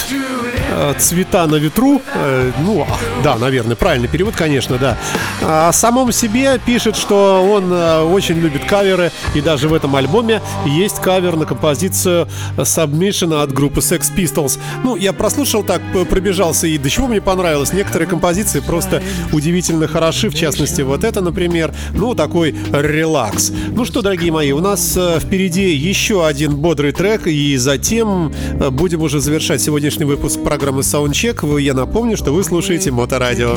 Э, 0.71 0.93
Цвета 0.97 1.47
на 1.47 1.55
ветру. 1.55 2.01
Э, 2.15 2.51
Ну, 2.61 2.85
а, 2.87 3.23
да, 3.23 3.35
наверное, 3.35 3.75
правильный 3.75 4.07
перевод, 4.07 4.35
конечно, 4.35 4.77
да. 4.77 4.97
А 5.41 5.69
О 5.69 5.73
самом 5.73 6.11
себе 6.11 6.59
пишет, 6.65 6.95
что 6.95 7.45
он 7.51 7.71
э, 7.71 8.01
очень 8.03 8.35
любит 8.35 8.63
каверы, 8.65 9.11
и 9.35 9.41
даже 9.41 9.67
в 9.67 9.73
этом 9.73 9.95
альбоме 9.95 10.41
есть 10.65 10.99
кавер 11.01 11.35
на 11.35 11.45
композицию 11.45 12.27
Submission 12.57 13.41
от 13.41 13.51
группы 13.51 13.81
Sex 13.81 14.11
Pistols. 14.15 14.59
Ну, 14.83 14.95
я 14.95 15.11
прослушал 15.13 15.63
так, 15.63 15.81
пробежался, 16.09 16.67
и 16.67 16.77
до 16.77 16.89
чего 16.89 17.07
мне 17.07 17.21
понравилось. 17.21 17.73
Некоторые 17.73 18.07
композиции 18.07 18.61
просто 18.61 19.01
удивительно 19.33 19.87
хороши, 19.87 20.29
в 20.29 20.35
частности, 20.35 20.81
вот 20.81 21.03
это, 21.03 21.21
например, 21.21 21.73
ну, 21.93 22.15
такой 22.15 22.55
релакс. 22.71 23.51
Ну 23.71 23.85
что, 23.85 24.01
дорогие 24.01 24.31
мои, 24.31 24.51
у 24.51 24.59
нас 24.59 24.97
впереди 25.19 25.73
еще 25.75 26.25
один 26.25 26.55
бодрый 26.55 26.91
трек, 26.91 27.27
и 27.27 27.57
затем 27.57 28.33
будем 28.71 29.01
уже 29.01 29.19
завершать 29.19 29.61
сегодняшний 29.61 30.05
выпуск 30.05 30.39
программы 30.41 30.60
Soundcheck. 30.69 31.45
Вы- 31.45 31.61
Я 31.61 31.73
напомню, 31.73 32.17
что 32.17 32.31
вы 32.31 32.43
слушаете 32.43 32.91
Моторадио. 32.91 33.55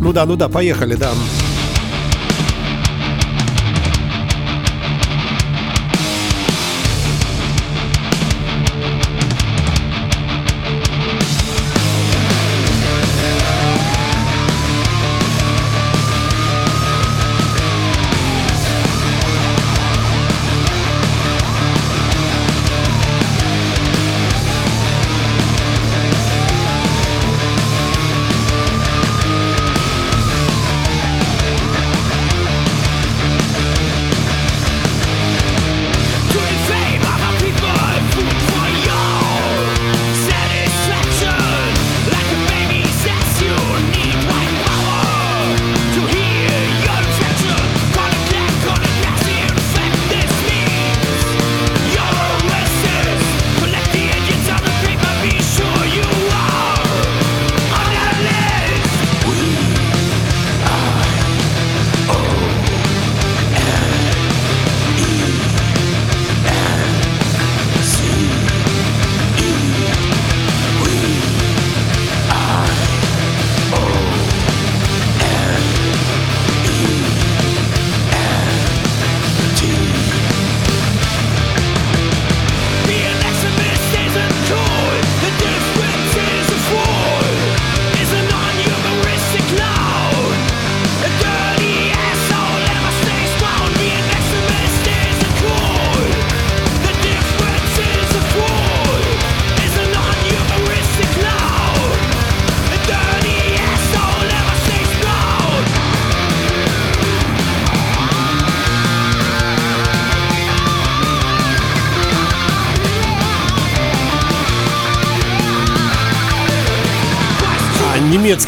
Ну 0.00 0.12
да, 0.12 0.26
ну 0.26 0.36
да, 0.36 0.48
поехали, 0.48 0.94
да. 0.94 1.10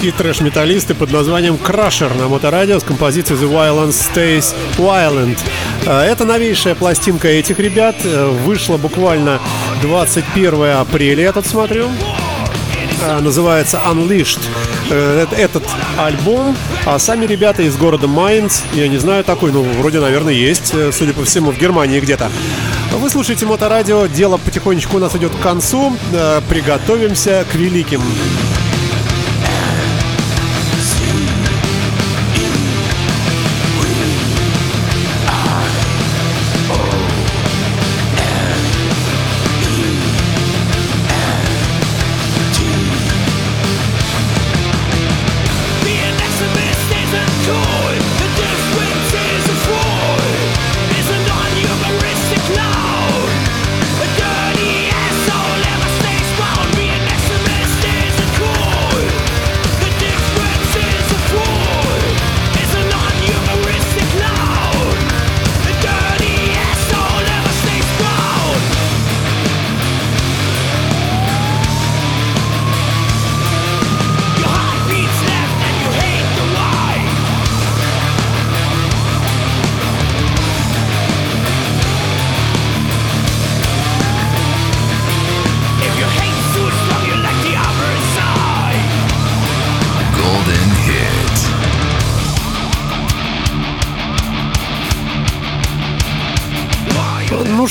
Немецкие 0.09 0.13
трэш-металлисты 0.13 0.95
под 0.95 1.13
названием 1.13 1.57
Crusher 1.57 2.17
на 2.17 2.29
моторадио 2.29 2.79
с 2.79 2.83
композицией 2.83 3.39
The 3.41 3.51
Violence 3.51 3.95
Stays 4.15 4.55
Violent. 4.79 5.39
А, 5.87 6.05
Это 6.05 6.25
новейшая 6.25 6.75
пластинка 6.75 7.29
этих 7.29 7.59
ребят. 7.59 7.97
Э, 8.05 8.29
Вышла 8.45 8.79
буквально 8.79 9.39
21 9.83 10.81
апреля, 10.81 11.25
я 11.25 11.33
тут 11.33 11.47
смотрю. 11.47 11.89
А, 13.05 13.21
Называется 13.21 13.81
Unleashed. 13.87 14.41
Э, 14.91 15.27
э- 15.31 15.35
Этот 15.37 15.65
альбом, 15.99 16.57
а 16.87 16.99
сами 16.99 17.27
ребята 17.27 17.63
из 17.63 17.77
города 17.77 18.07
Майнц, 18.07 18.61
я 18.75 18.89
не 18.89 18.99
знаю 18.99 19.25
такой, 19.25 19.53
ну 19.53 19.63
вроде, 19.63 20.01
наверное, 20.01 20.33
есть, 20.33 20.73
э, 20.73 20.91
судя 20.93 21.13
по 21.13 21.25
всему, 21.25 21.51
в 21.51 21.59
Германии 21.59 22.01
где-то. 22.01 22.31
Вы 22.93 23.11
слушаете 23.11 23.45
Моторадио, 23.45 24.07
дело 24.07 24.39
потихонечку 24.39 24.97
у 24.97 25.01
нас 25.01 25.15
идет 25.17 25.33
к 25.35 25.41
концу. 25.41 25.95
Э, 26.13 26.41
Приготовимся 26.49 27.45
к 27.51 27.55
великим. 27.55 28.01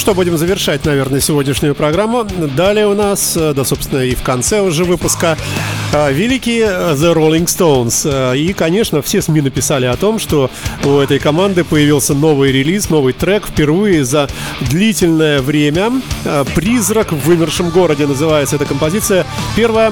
Что, 0.08 0.16
будем 0.16 0.38
завершать, 0.38 0.86
наверное, 0.86 1.20
сегодняшнюю 1.20 1.76
программу. 1.76 2.24
Далее 2.24 2.88
у 2.88 2.94
нас, 2.94 3.36
э, 3.36 3.52
да, 3.54 3.66
собственно, 3.66 4.00
и 4.00 4.16
в 4.16 4.22
конце 4.22 4.62
уже 4.62 4.86
выпуска, 4.86 5.38
э, 5.92 6.14
великие 6.14 6.64
э, 6.64 6.94
The 6.94 7.14
Rolling 7.14 7.44
Stones. 7.44 8.38
И, 8.38 8.54
конечно, 8.54 9.02
все 9.02 9.22
СМИ 9.22 9.42
написали 9.42 9.86
о 9.86 9.98
том, 9.98 10.18
что 10.18 10.50
у 10.86 11.00
этой 11.00 11.20
команды 11.20 11.66
появился 11.66 12.14
новый 12.14 12.54
релиз, 12.54 12.90
новый 12.90 13.12
трек 13.12 13.48
впервые 13.48 14.06
за 14.06 14.30
длительное 14.62 15.42
время. 15.42 16.02
«Призрак 16.56 17.12
в 17.12 17.26
вымершем 17.26 17.70
городе» 17.70 18.08
называется 18.08 18.56
эта 18.56 18.64
композиция. 18.66 19.26
Первая 19.58 19.92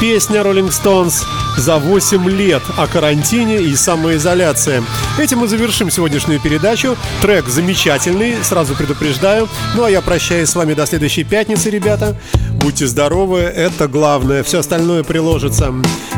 Песня 0.00 0.40
Rolling 0.40 0.70
Stones 0.70 1.24
за 1.56 1.78
8 1.78 2.28
лет 2.28 2.62
о 2.76 2.86
карантине 2.86 3.62
и 3.62 3.74
самоизоляции. 3.74 4.82
Этим 5.18 5.38
мы 5.38 5.48
завершим 5.48 5.90
сегодняшнюю 5.90 6.40
передачу. 6.40 6.96
Трек 7.22 7.46
замечательный, 7.46 8.34
сразу 8.42 8.74
предупреждаю. 8.74 9.48
Ну 9.74 9.84
а 9.84 9.90
я 9.90 10.00
прощаюсь 10.00 10.50
с 10.50 10.56
вами 10.56 10.74
до 10.74 10.86
следующей 10.86 11.24
пятницы, 11.24 11.70
ребята. 11.70 12.16
Будьте 12.60 12.86
здоровы, 12.86 13.40
это 13.40 13.88
главное. 13.88 14.42
Все 14.42 14.60
остальное 14.60 15.04
приложится. 15.04 15.72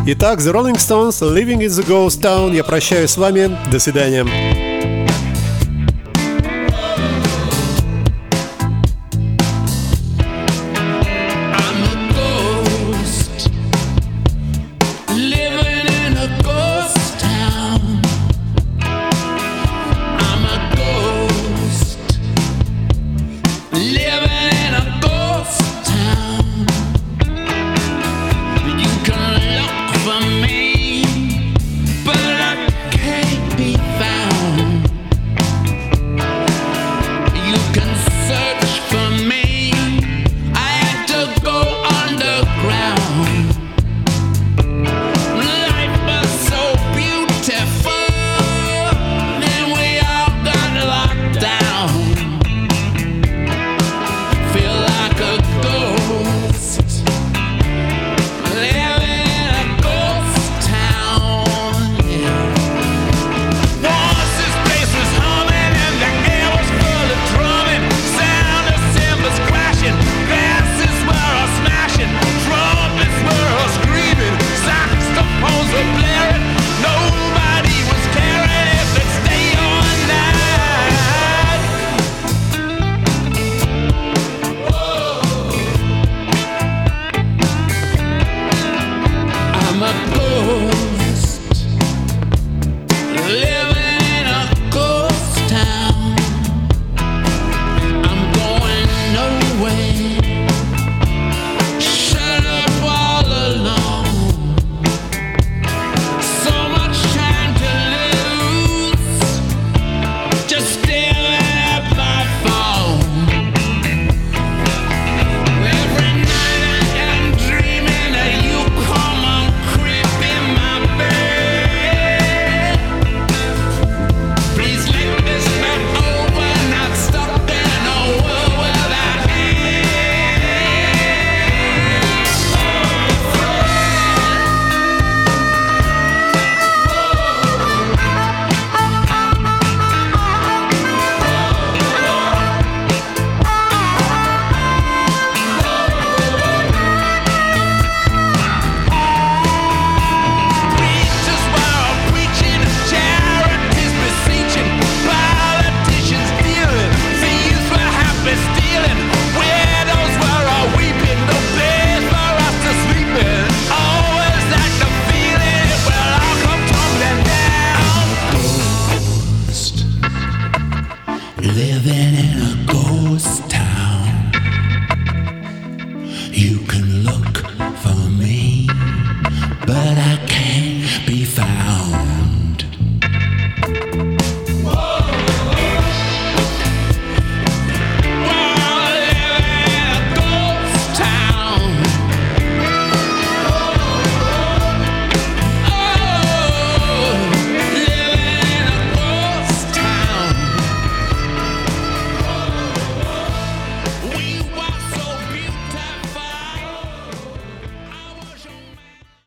Итак, 0.06 0.40
The 0.40 0.52
Rolling 0.52 0.76
Stones, 0.76 1.20
Living 1.20 1.60
in 1.60 1.68
the 1.68 1.86
Ghost 1.86 2.20
Town. 2.20 2.54
Я 2.54 2.64
прощаюсь 2.64 3.10
с 3.10 3.16
вами. 3.16 3.56
До 3.70 3.78
свидания. 3.78 4.75